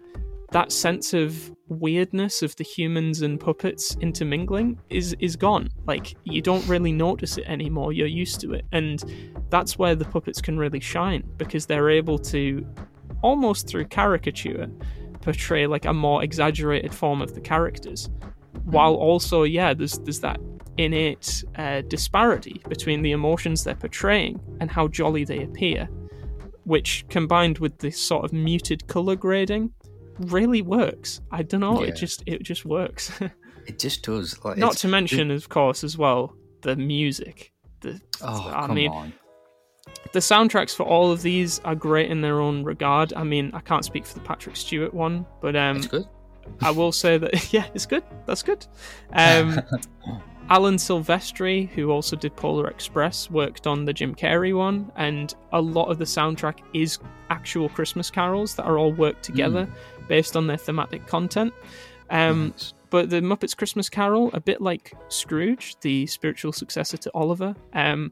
that 0.55 0.71
sense 0.71 1.13
of 1.13 1.53
weirdness 1.67 2.41
of 2.41 2.55
the 2.55 2.63
humans 2.63 3.21
and 3.23 3.41
puppets 3.41 3.97
intermingling 3.99 4.79
is 4.89 5.13
is 5.19 5.35
gone. 5.35 5.67
Like 5.85 6.15
you 6.23 6.41
don't 6.41 6.65
really 6.65 6.93
notice 6.93 7.37
it 7.37 7.43
anymore. 7.45 7.91
You're 7.91 8.07
used 8.07 8.39
to 8.39 8.53
it, 8.53 8.63
and 8.71 9.03
that's 9.49 9.77
where 9.77 9.95
the 9.95 10.05
puppets 10.05 10.39
can 10.39 10.57
really 10.57 10.79
shine 10.79 11.23
because 11.35 11.65
they're 11.65 11.89
able 11.89 12.17
to 12.19 12.65
almost 13.21 13.67
through 13.67 13.87
caricature 13.87 14.69
portray 15.21 15.67
like 15.67 15.83
a 15.83 15.93
more 15.93 16.23
exaggerated 16.23 16.93
form 16.93 17.21
of 17.21 17.33
the 17.35 17.41
characters 17.41 18.09
while 18.63 18.93
also 18.93 19.43
yeah 19.43 19.73
there's 19.73 19.97
there's 19.99 20.19
that 20.21 20.39
innate 20.77 21.43
uh, 21.57 21.81
disparity 21.87 22.61
between 22.69 23.01
the 23.01 23.11
emotions 23.11 23.63
they're 23.63 23.75
portraying 23.75 24.39
and 24.61 24.69
how 24.69 24.87
jolly 24.87 25.23
they 25.25 25.41
appear 25.43 25.89
which 26.63 27.05
combined 27.09 27.57
with 27.57 27.77
this 27.79 27.99
sort 27.99 28.23
of 28.23 28.31
muted 28.31 28.85
color 28.87 29.15
grading 29.15 29.71
really 30.19 30.61
works 30.61 31.21
i 31.31 31.41
don't 31.43 31.61
know 31.61 31.81
Yeah. 31.81 31.89
it 31.89 31.95
just 31.95 32.23
it 32.25 32.43
just 32.43 32.65
works 32.65 33.11
It 33.67 33.79
just 33.79 34.03
does. 34.03 34.37
Like, 34.45 34.57
not 34.59 34.77
to 34.77 34.87
mention 34.87 35.31
of 35.31 35.49
course 35.49 35.83
as 35.83 35.97
well 35.97 36.35
the 36.61 36.75
music 36.75 37.51
the 37.81 37.99
Oh, 38.21 38.47
I 38.53 38.67
come 38.67 38.75
mean, 38.75 38.91
on. 38.91 39.13
the 40.11 40.19
soundtracks 40.19 40.75
for 40.75 40.83
all 40.83 41.11
of 41.11 41.23
these 41.23 41.57
are 41.65 41.73
great 41.73 42.11
in 42.11 42.21
their 42.21 42.39
own 42.41 42.63
regard. 42.63 43.11
I 43.13 43.23
mean, 43.23 43.49
I 43.55 43.59
can't 43.61 43.83
speak 43.83 44.05
for 44.05 44.13
the 44.13 44.19
Patrick 44.19 44.55
Stewart 44.55 44.93
one, 44.93 45.25
but 45.41 45.55
um, 45.55 45.77
It's 45.77 45.87
good. 45.87 46.05
I 46.61 46.69
will 46.69 46.91
say 46.91 47.17
that 47.17 47.51
yeah, 47.53 47.65
it's 47.73 47.87
good. 47.87 48.03
That's 48.27 48.43
good. 48.43 48.67
Um, 49.13 49.59
Alan 50.51 50.75
Silvestri, 50.75 51.67
who 51.69 51.89
also 51.89 52.15
did 52.15 52.35
Polar 52.35 52.67
Express, 52.67 53.31
worked 53.31 53.65
on 53.65 53.83
the 53.83 53.93
Jim 53.93 54.13
Carrey 54.13 54.55
one, 54.55 54.91
and 54.95 55.33
a 55.53 55.59
lot 55.59 55.85
of 55.89 55.97
the 55.97 56.05
soundtrack 56.05 56.59
is 56.75 56.99
actual 57.31 57.67
Christmas 57.69 58.11
carols 58.11 58.53
that 58.55 58.65
are 58.65 58.77
all 58.77 58.93
worked 58.93 59.23
together 59.23 59.67
based 60.07 60.35
on 60.35 60.47
their 60.47 60.57
thematic 60.57 61.07
content. 61.07 61.53
Um, 62.09 62.49
Nice. 62.49 62.73
but 62.89 63.09
the 63.09 63.21
Muppets 63.21 63.55
Christmas 63.57 63.89
Carol, 63.89 64.29
a 64.33 64.39
bit 64.39 64.61
like 64.61 64.93
Scrooge, 65.09 65.75
the 65.81 66.05
spiritual 66.07 66.51
successor 66.53 66.97
to 66.97 67.11
Oliver, 67.13 67.55
um, 67.73 68.11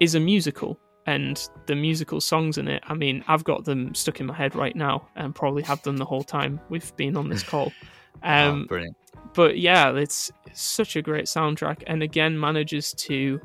is 0.00 0.14
a 0.14 0.20
musical. 0.20 0.78
And 1.06 1.42
the 1.64 1.74
musical 1.74 2.20
songs 2.20 2.58
in 2.58 2.68
it, 2.68 2.82
I 2.86 2.92
mean, 2.92 3.24
I've 3.28 3.42
got 3.42 3.64
them 3.64 3.94
stuck 3.94 4.20
in 4.20 4.26
my 4.26 4.34
head 4.34 4.54
right 4.54 4.76
now 4.76 5.08
and 5.16 5.34
probably 5.34 5.62
have 5.62 5.82
them 5.82 5.96
the 5.96 6.04
whole 6.04 6.22
time 6.22 6.60
we've 6.68 6.94
been 6.96 7.16
on 7.16 7.28
this 7.28 7.42
call. 7.42 7.72
Um, 8.20 8.62
oh, 8.64 8.66
brilliant. 8.66 8.96
but 9.32 9.58
yeah, 9.58 9.94
it's 9.94 10.32
such 10.52 10.96
a 10.96 11.02
great 11.02 11.26
soundtrack, 11.26 11.84
and 11.86 12.02
again 12.02 12.38
manages 12.38 12.92
to 12.94 13.40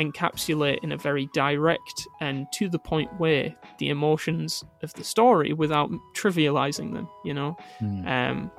encapsulate 0.00 0.78
in 0.82 0.92
a 0.92 0.96
very 0.96 1.28
direct 1.34 2.06
and 2.20 2.46
to 2.54 2.68
the 2.68 2.78
point 2.78 3.20
way 3.20 3.54
the 3.78 3.90
emotions 3.90 4.64
of 4.82 4.92
the 4.94 5.04
story 5.04 5.52
without 5.52 5.90
trivializing 6.16 6.94
them. 6.94 7.08
You 7.24 7.34
know, 7.34 7.56
Hmm, 7.78 8.08
um, 8.08 8.50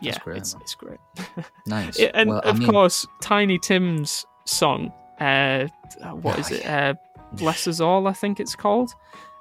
yeah, 0.00 0.18
great, 0.22 0.38
it's 0.38 0.54
it's 0.60 0.74
great. 0.74 0.98
nice. 1.66 1.98
Yeah, 1.98 2.10
and 2.14 2.30
well, 2.30 2.42
I 2.44 2.50
of 2.50 2.58
mean, 2.58 2.70
course, 2.70 3.06
Tiny 3.22 3.58
Tim's 3.58 4.24
song, 4.46 4.92
uh, 5.20 5.66
what 6.22 6.38
is 6.38 6.50
it? 6.50 6.66
Uh, 6.66 6.94
Bless 7.32 7.66
Us 7.68 7.80
All, 7.80 8.06
I 8.06 8.12
think 8.12 8.40
it's 8.40 8.54
called. 8.54 8.90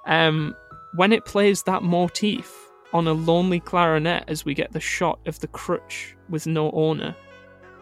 Um, 0.05 0.55
when 0.95 1.11
it 1.11 1.25
plays 1.25 1.63
that 1.63 1.83
motif 1.83 2.53
on 2.93 3.07
a 3.07 3.13
lonely 3.13 3.59
clarinet 3.59 4.23
as 4.27 4.45
we 4.45 4.53
get 4.53 4.71
the 4.71 4.79
shot 4.79 5.19
of 5.27 5.39
the 5.39 5.47
crutch 5.47 6.15
with 6.29 6.47
no 6.47 6.71
owner, 6.71 7.15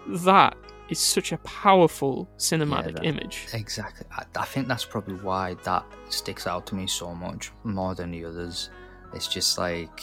that 0.08 0.56
is 0.89 1.00
such 1.00 1.32
a 1.32 1.38
powerful 1.39 2.30
cinematic 2.38 2.95
that- 2.95 3.06
image. 3.06 3.47
Exactly. 3.54 4.06
I, 4.12 4.23
I 4.38 4.45
think 4.45 4.67
that's 4.67 4.86
probably 4.86 5.15
why 5.15 5.56
that 5.63 5.86
sticks 6.10 6.47
out 6.47 6.65
to 6.67 6.76
me 6.76 6.88
so 6.88 7.13
much 7.13 7.52
more 7.63 7.95
than 7.95 8.12
the 8.12 8.26
others. 8.26 8.69
It's 9.13 9.28
just 9.28 9.58
like, 9.58 10.02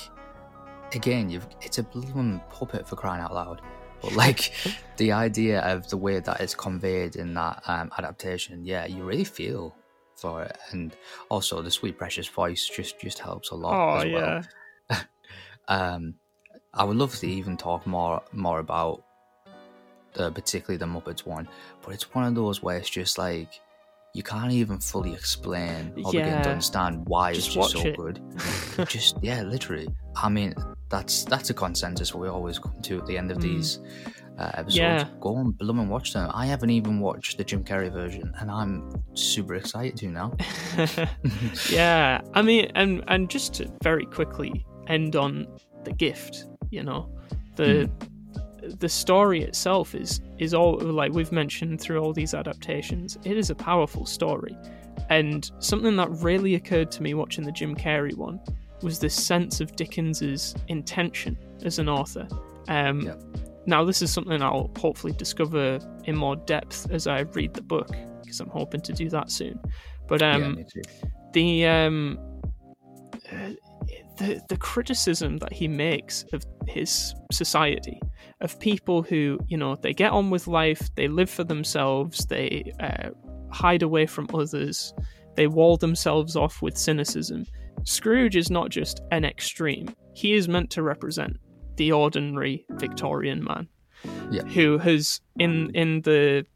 again, 0.94 1.30
you've 1.30 1.46
it's 1.62 1.78
a 1.78 1.82
blooming 1.82 2.40
puppet 2.50 2.86
for 2.88 2.96
crying 2.96 3.22
out 3.22 3.34
loud. 3.34 3.60
But 4.02 4.12
like 4.24 4.52
the 4.96 5.12
idea 5.12 5.60
of 5.60 5.88
the 5.88 5.96
way 5.96 6.20
that 6.20 6.40
it's 6.40 6.54
conveyed 6.54 7.16
in 7.16 7.34
that 7.34 7.62
um, 7.66 7.90
adaptation, 7.98 8.64
yeah, 8.64 8.86
you 8.86 9.04
really 9.04 9.24
feel 9.24 9.74
for 10.16 10.42
it, 10.44 10.56
and 10.70 10.96
also 11.28 11.60
the 11.62 11.70
sweet 11.70 11.98
precious 11.98 12.28
voice 12.28 12.68
just 12.68 13.00
just 13.00 13.18
helps 13.18 13.50
a 13.50 13.54
lot 13.54 13.74
Oh 13.74 13.98
as 13.98 14.12
well. 14.12 14.44
yeah, 14.90 15.02
Um, 15.68 16.14
I 16.74 16.84
would 16.84 16.96
love 16.96 17.14
to 17.16 17.26
even 17.28 17.56
talk 17.56 17.86
more 17.86 18.22
more 18.32 18.58
about 18.58 19.04
the 20.14 20.30
particularly 20.32 20.78
the 20.78 20.86
Muppets 20.86 21.26
one, 21.26 21.48
but 21.82 21.92
it's 21.94 22.14
one 22.14 22.24
of 22.24 22.34
those 22.34 22.62
where 22.62 22.76
it's 22.76 22.90
just 22.90 23.18
like 23.18 23.60
you 24.14 24.22
can't 24.22 24.52
even 24.52 24.78
fully 24.78 25.12
explain 25.12 25.88
or 26.04 26.12
begin 26.12 26.26
Yeah. 26.26 26.42
to 26.42 26.50
understand 26.50 27.02
why 27.06 27.32
Just 27.34 27.48
it's 27.48 27.56
just 27.56 27.72
so 27.72 27.80
it. 27.80 27.96
good. 27.96 28.20
just 28.88 29.16
yeah, 29.22 29.42
literally. 29.42 29.88
I 30.16 30.28
mean, 30.28 30.54
that's 30.88 31.24
that's 31.24 31.50
a 31.50 31.54
consensus 31.54 32.14
we 32.14 32.28
always 32.28 32.58
come 32.60 32.80
to 32.82 32.98
at 32.98 33.06
the 33.06 33.18
end 33.18 33.32
of 33.32 33.38
Mm. 33.38 33.42
these 33.42 33.80
uh, 34.38 34.50
episodes. 34.54 34.76
Yeah. 34.76 35.08
Go 35.20 35.36
and 35.38 35.56
bloom 35.58 35.78
and 35.80 35.90
watch 35.90 36.12
them. 36.12 36.30
I 36.32 36.46
haven't 36.46 36.70
even 36.70 37.00
watched 37.00 37.38
the 37.38 37.44
Jim 37.44 37.64
Carrey 37.64 37.90
version, 37.92 38.32
and 38.38 38.50
I'm 38.50 38.88
super 39.14 39.54
excited 39.56 39.96
to 39.98 40.08
now. 40.08 40.32
yeah. 41.70 42.20
I 42.34 42.42
mean, 42.42 42.70
and 42.74 43.02
and 43.08 43.28
just 43.30 43.54
to 43.54 43.70
very 43.82 44.06
quickly 44.06 44.64
end 44.88 45.16
on 45.16 45.46
the 45.84 45.92
gift, 45.92 46.46
you 46.70 46.82
know, 46.82 47.08
the 47.56 47.90
the 48.78 48.88
story 48.88 49.42
itself 49.42 49.94
is 49.94 50.20
is 50.38 50.54
all 50.54 50.78
like 50.78 51.12
we've 51.12 51.32
mentioned 51.32 51.80
through 51.80 51.98
all 52.00 52.12
these 52.12 52.34
adaptations. 52.34 53.18
It 53.24 53.36
is 53.36 53.50
a 53.50 53.54
powerful 53.54 54.06
story, 54.06 54.56
and 55.10 55.50
something 55.58 55.96
that 55.96 56.10
really 56.10 56.54
occurred 56.54 56.90
to 56.92 57.02
me 57.02 57.14
watching 57.14 57.44
the 57.44 57.52
Jim 57.52 57.74
Carrey 57.74 58.16
one 58.16 58.40
was 58.82 58.98
this 58.98 59.14
sense 59.14 59.60
of 59.60 59.76
Dickens's 59.76 60.54
intention 60.68 61.38
as 61.64 61.78
an 61.78 61.88
author. 61.88 62.28
Um, 62.68 63.00
Yeah. 63.00 63.14
Now, 63.66 63.82
this 63.82 64.02
is 64.02 64.12
something 64.12 64.42
I'll 64.42 64.70
hopefully 64.76 65.14
discover 65.14 65.78
in 66.04 66.16
more 66.16 66.36
depth 66.36 66.90
as 66.90 67.06
I 67.06 67.20
read 67.20 67.54
the 67.54 67.62
book, 67.62 67.88
because 68.20 68.40
I'm 68.40 68.50
hoping 68.50 68.82
to 68.82 68.92
do 68.92 69.08
that 69.08 69.30
soon. 69.30 69.58
But 70.06 70.20
um, 70.20 70.58
yeah, 70.58 70.82
the 71.32 71.66
um 71.66 72.18
uh, 73.32 73.50
the 74.18 74.40
the 74.48 74.56
criticism 74.56 75.38
that 75.38 75.52
he 75.52 75.66
makes 75.68 76.24
of 76.32 76.44
his 76.66 77.14
society 77.32 78.00
of 78.40 78.58
people 78.60 79.02
who 79.02 79.38
you 79.48 79.56
know 79.56 79.74
they 79.76 79.92
get 79.92 80.12
on 80.12 80.30
with 80.30 80.46
life 80.46 80.88
they 80.94 81.08
live 81.08 81.30
for 81.30 81.44
themselves 81.44 82.26
they 82.26 82.72
uh, 82.80 83.10
hide 83.50 83.82
away 83.82 84.06
from 84.06 84.26
others 84.34 84.92
they 85.36 85.46
wall 85.46 85.76
themselves 85.76 86.36
off 86.36 86.62
with 86.62 86.76
cynicism 86.76 87.44
scrooge 87.84 88.36
is 88.36 88.50
not 88.50 88.70
just 88.70 89.00
an 89.10 89.24
extreme 89.24 89.88
he 90.14 90.32
is 90.32 90.48
meant 90.48 90.70
to 90.70 90.82
represent 90.82 91.36
the 91.76 91.90
ordinary 91.92 92.64
victorian 92.72 93.42
man 93.42 93.68
Yeah. 94.30 94.44
who 94.44 94.78
has 94.78 95.20
in 95.38 95.70
in 95.74 96.02
the 96.02 96.46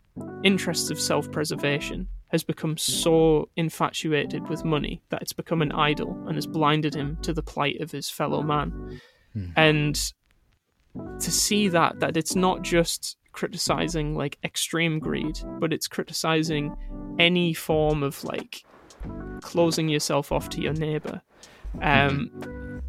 interests 0.45 0.91
of 0.91 1.01
self-preservation 1.01 2.09
has 2.29 2.45
become 2.45 2.77
so 2.77 3.49
infatuated 3.57 4.49
with 4.49 4.65
money 4.65 5.03
that 5.09 5.23
it's 5.23 5.33
become 5.33 5.63
an 5.63 5.73
idol 5.73 6.11
and 6.27 6.37
has 6.37 6.47
blinded 6.47 6.95
him 6.95 7.17
to 7.23 7.33
the 7.33 7.43
plight 7.43 7.81
of 7.81 7.91
his 7.91 8.11
fellow 8.11 8.43
man. 8.43 9.01
Hmm. 9.33 9.47
And 9.57 10.13
to 10.95 11.31
see 11.31 11.69
that 11.69 12.01
that 12.01 12.17
it's 12.17 12.35
not 12.35 12.63
just 12.63 13.17
criticizing 13.33 14.15
like 14.15 14.39
extreme 14.43 14.99
greed, 14.99 15.39
but 15.61 15.73
it's 15.73 15.87
criticizing 15.87 16.75
any 17.19 17.55
form 17.55 18.03
of 18.03 18.23
like 18.25 18.65
closing 19.43 19.89
yourself 19.89 20.33
off 20.33 20.49
to 20.51 20.61
your 20.61 20.73
neighbor. 20.73 21.23
Um, 21.81 22.31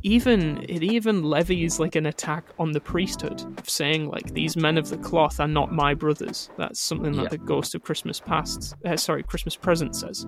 even 0.03 0.63
it 0.69 0.83
even 0.83 1.23
levies 1.23 1.79
like 1.79 1.95
an 1.95 2.05
attack 2.05 2.45
on 2.57 2.71
the 2.71 2.79
priesthood 2.79 3.41
of 3.57 3.69
saying 3.69 4.09
like 4.09 4.33
these 4.33 4.55
men 4.55 4.77
of 4.77 4.89
the 4.89 4.97
cloth 4.97 5.39
are 5.39 5.47
not 5.47 5.71
my 5.73 5.93
brothers. 5.93 6.49
That's 6.57 6.79
something 6.79 7.13
that 7.13 7.23
Yeah. 7.23 7.29
the 7.29 7.37
Ghost 7.37 7.75
of 7.75 7.83
Christmas 7.83 8.19
Past, 8.19 8.75
uh, 8.85 8.95
sorry, 8.97 9.23
Christmas 9.23 9.55
Present 9.55 9.95
says. 9.95 10.25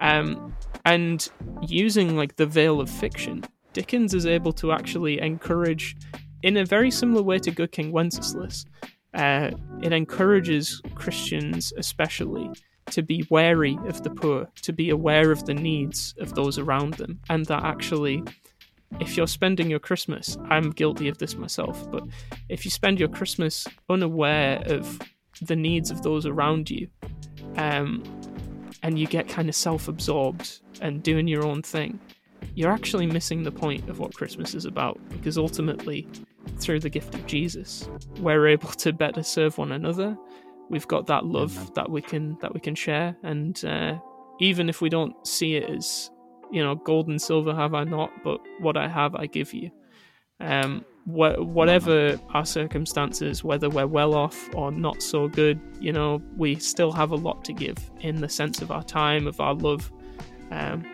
Um, 0.00 0.54
and 0.84 1.28
using 1.66 2.16
like 2.16 2.36
the 2.36 2.46
veil 2.46 2.80
of 2.80 2.90
fiction, 2.90 3.44
Dickens 3.72 4.14
is 4.14 4.26
able 4.26 4.52
to 4.54 4.72
actually 4.72 5.20
encourage, 5.20 5.96
in 6.42 6.56
a 6.56 6.64
very 6.64 6.90
similar 6.90 7.22
way 7.22 7.38
to 7.38 7.50
Good 7.50 7.72
King 7.72 7.92
Wenceslas, 7.92 8.64
uh, 9.14 9.50
it 9.82 9.92
encourages 9.92 10.80
Christians, 10.94 11.72
especially, 11.76 12.50
to 12.90 13.02
be 13.02 13.26
wary 13.30 13.78
of 13.86 14.02
the 14.02 14.10
poor, 14.10 14.48
to 14.62 14.72
be 14.72 14.90
aware 14.90 15.30
of 15.32 15.44
the 15.44 15.54
needs 15.54 16.14
of 16.18 16.34
those 16.34 16.58
around 16.58 16.94
them, 16.94 17.20
and 17.28 17.44
that 17.46 17.64
actually, 17.64 18.22
if 19.00 19.16
you're 19.16 19.26
spending 19.26 19.68
your 19.68 19.78
Christmas, 19.78 20.38
I'm 20.48 20.70
guilty 20.70 21.08
of 21.08 21.18
this 21.18 21.36
myself, 21.36 21.90
but 21.90 22.04
if 22.48 22.64
you 22.64 22.70
spend 22.70 22.98
your 22.98 23.08
Christmas 23.08 23.66
unaware 23.90 24.62
of 24.66 25.00
the 25.42 25.56
needs 25.56 25.90
of 25.90 26.02
those 26.02 26.26
around 26.26 26.70
you, 26.70 26.88
um, 27.56 28.02
and 28.82 28.98
you 28.98 29.06
get 29.06 29.28
kind 29.28 29.48
of 29.48 29.54
self 29.54 29.88
absorbed 29.88 30.60
and 30.80 31.02
doing 31.02 31.26
your 31.26 31.44
own 31.44 31.62
thing, 31.62 31.98
you're 32.54 32.72
actually 32.72 33.06
missing 33.06 33.42
the 33.42 33.50
point 33.50 33.88
of 33.88 33.98
what 33.98 34.14
Christmas 34.14 34.54
is 34.54 34.64
about 34.64 34.98
because 35.08 35.36
ultimately, 35.36 36.06
through 36.58 36.80
the 36.80 36.88
gift 36.88 37.14
of 37.14 37.26
Jesus, 37.26 37.88
we're 38.20 38.46
able 38.46 38.68
to 38.68 38.92
better 38.92 39.22
serve 39.22 39.58
one 39.58 39.72
another. 39.72 40.16
We've 40.70 40.86
got 40.88 41.06
that 41.06 41.26
love 41.26 41.74
that 41.74 41.90
we 41.90 42.00
can 42.00 42.38
that 42.40 42.54
we 42.54 42.60
can 42.60 42.74
share, 42.74 43.16
and 43.22 43.62
uh, 43.64 43.98
even 44.40 44.68
if 44.68 44.80
we 44.80 44.88
don't 44.88 45.14
see 45.26 45.56
it 45.56 45.70
as 45.70 46.10
you 46.50 46.62
know, 46.62 46.74
gold 46.74 47.08
and 47.08 47.20
silver 47.20 47.54
have 47.54 47.74
I 47.74 47.84
not, 47.84 48.10
but 48.22 48.40
what 48.60 48.76
I 48.76 48.88
have 48.88 49.14
I 49.14 49.26
give 49.26 49.52
you. 49.52 49.70
Um, 50.40 50.84
wh- 51.06 51.38
whatever 51.38 52.18
our 52.34 52.44
circumstances, 52.44 53.42
whether 53.42 53.70
we're 53.70 53.86
well 53.86 54.14
off 54.14 54.54
or 54.54 54.70
not 54.70 55.02
so 55.02 55.28
good, 55.28 55.60
you 55.80 55.92
know, 55.92 56.20
we 56.36 56.56
still 56.56 56.92
have 56.92 57.10
a 57.10 57.16
lot 57.16 57.44
to 57.46 57.52
give 57.52 57.78
in 58.00 58.20
the 58.20 58.28
sense 58.28 58.60
of 58.60 58.70
our 58.70 58.82
time, 58.82 59.26
of 59.26 59.40
our 59.40 59.54
love, 59.54 59.90
um, 60.50 60.84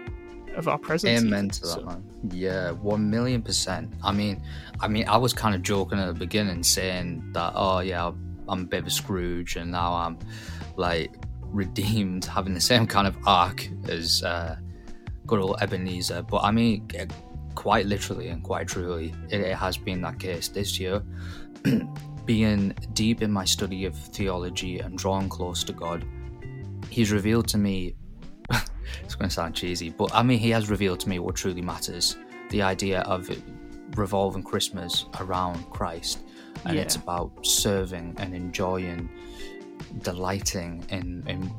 of 0.55 0.69
our 0.69 0.79
presence. 0.79 1.23
Amen 1.23 1.49
to 1.49 1.61
that, 1.63 1.67
so. 1.67 1.83
man. 1.83 2.05
Yeah, 2.31 2.73
one 2.73 3.11
million 3.11 3.43
percent. 3.43 3.93
I 4.03 4.13
mean, 4.13 4.43
I 4.81 4.89
mean, 4.89 5.09
I 5.09 5.17
was 5.17 5.33
kind 5.33 5.55
of 5.55 5.63
joking 5.63 5.99
at 5.99 6.07
the 6.07 6.15
beginning, 6.15 6.63
saying 6.63 7.33
that, 7.33 7.53
oh 7.55 7.81
yeah, 7.81 8.13
I'm 8.49 8.61
a 8.61 8.65
bit 8.65 8.81
of 8.81 8.87
a 8.87 8.91
Scrooge, 8.91 9.57
and 9.57 9.73
now 9.73 9.95
I'm 9.95 10.19
like 10.77 11.15
redeemed, 11.41 12.25
having 12.25 12.55
the 12.55 12.61
same 12.61 12.87
kind 12.87 13.07
of 13.07 13.17
arc 13.27 13.69
as 13.89 14.23
uh, 14.23 14.57
good 15.27 15.41
old 15.41 15.57
Ebenezer. 15.61 16.23
But 16.23 16.43
I 16.45 16.51
mean, 16.51 16.89
eh, 16.95 17.07
quite 17.55 17.87
literally 17.87 18.29
and 18.29 18.43
quite 18.43 18.69
truly, 18.69 19.15
it, 19.31 19.41
it 19.41 19.57
has 19.57 19.77
been 19.77 20.01
that 20.03 20.19
case 20.19 20.49
this 20.49 20.79
year. 20.79 21.03
Being 22.25 22.73
deep 22.93 23.21
in 23.21 23.33
my 23.33 23.45
study 23.45 23.85
of 23.85 23.97
theology 23.97 24.79
and 24.79 24.97
drawing 24.97 25.29
close 25.29 25.65
to 25.65 25.73
God, 25.73 26.05
He's 26.89 27.11
revealed 27.11 27.49
to 27.49 27.59
me 27.59 27.95
it's 29.03 29.15
going 29.15 29.29
to 29.29 29.35
sound 29.35 29.55
cheesy, 29.55 29.89
but 29.89 30.15
I 30.15 30.23
mean, 30.23 30.39
he 30.39 30.51
has 30.51 30.69
revealed 30.69 31.01
to 31.01 31.09
me 31.09 31.19
what 31.19 31.37
truly 31.37 31.63
matters 31.63 32.17
the 32.51 32.61
idea 32.61 33.01
of 33.03 33.31
revolving 33.97 34.43
Christmas 34.43 35.07
around 35.21 35.65
Christ. 35.71 36.21
And 36.67 36.77
yeah. 36.77 36.83
it's 36.83 36.97
about 36.97 37.47
serving 37.47 38.15
and 38.19 38.35
enjoying, 38.35 39.09
delighting 40.03 40.85
in, 40.91 41.25
in 41.27 41.51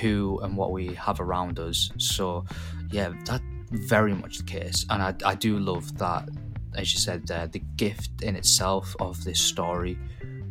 who 0.00 0.40
and 0.42 0.56
what 0.56 0.72
we 0.72 0.94
have 0.94 1.20
around 1.20 1.58
us. 1.58 1.90
So, 1.98 2.44
yeah, 2.90 3.12
that's 3.24 3.44
very 3.70 4.14
much 4.14 4.38
the 4.38 4.44
case. 4.44 4.86
And 4.90 5.02
I, 5.02 5.14
I 5.24 5.34
do 5.34 5.58
love 5.58 5.96
that, 5.98 6.28
as 6.74 6.92
you 6.92 7.00
said 7.00 7.26
there, 7.26 7.46
the 7.46 7.62
gift 7.76 8.22
in 8.22 8.36
itself 8.36 8.94
of 9.00 9.22
this 9.24 9.40
story 9.40 9.98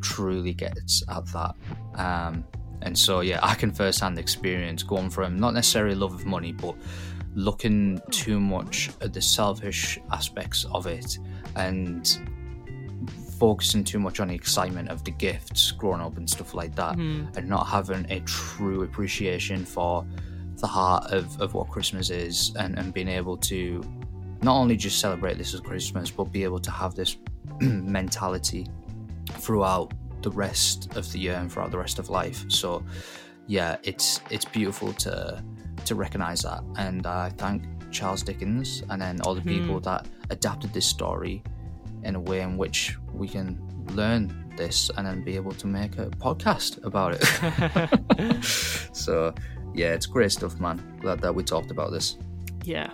truly 0.01 0.53
gets 0.53 1.03
at 1.09 1.25
that. 1.27 1.55
Um, 1.95 2.45
and 2.81 2.97
so, 2.97 3.21
yeah, 3.21 3.39
I 3.41 3.55
can 3.55 3.71
firsthand 3.71 4.19
experience 4.19 4.83
going 4.83 5.09
from 5.09 5.37
not 5.37 5.53
necessarily 5.53 5.95
love 5.95 6.13
of 6.13 6.25
money, 6.25 6.51
but 6.51 6.75
looking 7.33 8.01
too 8.11 8.39
much 8.39 8.89
at 9.01 9.13
the 9.13 9.21
selfish 9.21 9.99
aspects 10.11 10.65
of 10.71 10.87
it 10.87 11.17
and 11.55 12.19
focusing 13.39 13.83
too 13.83 13.99
much 13.99 14.19
on 14.19 14.29
the 14.29 14.35
excitement 14.35 14.89
of 14.89 15.03
the 15.03 15.11
gifts 15.11 15.71
growing 15.71 16.01
up 16.01 16.17
and 16.17 16.29
stuff 16.29 16.53
like 16.53 16.75
that, 16.75 16.97
mm. 16.97 17.35
and 17.35 17.47
not 17.47 17.65
having 17.67 18.05
a 18.09 18.19
true 18.21 18.83
appreciation 18.83 19.65
for 19.65 20.05
the 20.57 20.67
heart 20.67 21.11
of, 21.11 21.39
of 21.41 21.53
what 21.53 21.69
Christmas 21.69 22.09
is 22.09 22.53
and, 22.55 22.77
and 22.79 22.93
being 22.93 23.09
able 23.09 23.37
to 23.37 23.83
not 24.41 24.55
only 24.55 24.75
just 24.75 24.99
celebrate 24.99 25.37
this 25.37 25.53
as 25.53 25.59
Christmas, 25.59 26.09
but 26.11 26.25
be 26.31 26.43
able 26.43 26.59
to 26.59 26.71
have 26.71 26.95
this 26.95 27.17
mentality 27.59 28.67
throughout 29.31 29.93
the 30.21 30.31
rest 30.31 30.95
of 30.95 31.11
the 31.11 31.19
year 31.19 31.35
and 31.35 31.51
throughout 31.51 31.71
the 31.71 31.77
rest 31.77 31.99
of 31.99 32.09
life. 32.09 32.45
So, 32.49 32.83
yeah, 33.47 33.77
it's 33.83 34.21
it's 34.29 34.45
beautiful 34.45 34.93
to 34.93 35.43
to 35.85 35.95
recognize 35.95 36.41
that, 36.41 36.63
and 36.77 37.05
I 37.05 37.29
thank 37.29 37.63
Charles 37.91 38.23
Dickens 38.23 38.83
and 38.89 39.01
then 39.01 39.21
all 39.21 39.35
the 39.35 39.41
mm-hmm. 39.41 39.61
people 39.61 39.79
that 39.81 40.07
adapted 40.29 40.73
this 40.73 40.85
story 40.85 41.43
in 42.03 42.15
a 42.15 42.19
way 42.19 42.41
in 42.41 42.57
which 42.57 42.97
we 43.17 43.27
can 43.27 43.59
learn 43.91 44.53
this 44.57 44.89
and 44.97 45.05
then 45.05 45.23
be 45.23 45.35
able 45.35 45.51
to 45.51 45.67
make 45.67 45.97
a 45.97 46.07
podcast 46.07 46.83
about 46.83 47.15
it. 47.15 48.43
so, 48.95 49.33
yeah, 49.73 49.93
it's 49.93 50.05
great 50.05 50.31
stuff, 50.31 50.59
man. 50.59 50.97
Glad 51.01 51.21
that 51.21 51.33
we 51.33 51.43
talked 51.43 51.71
about 51.71 51.91
this. 51.91 52.17
Yeah, 52.63 52.89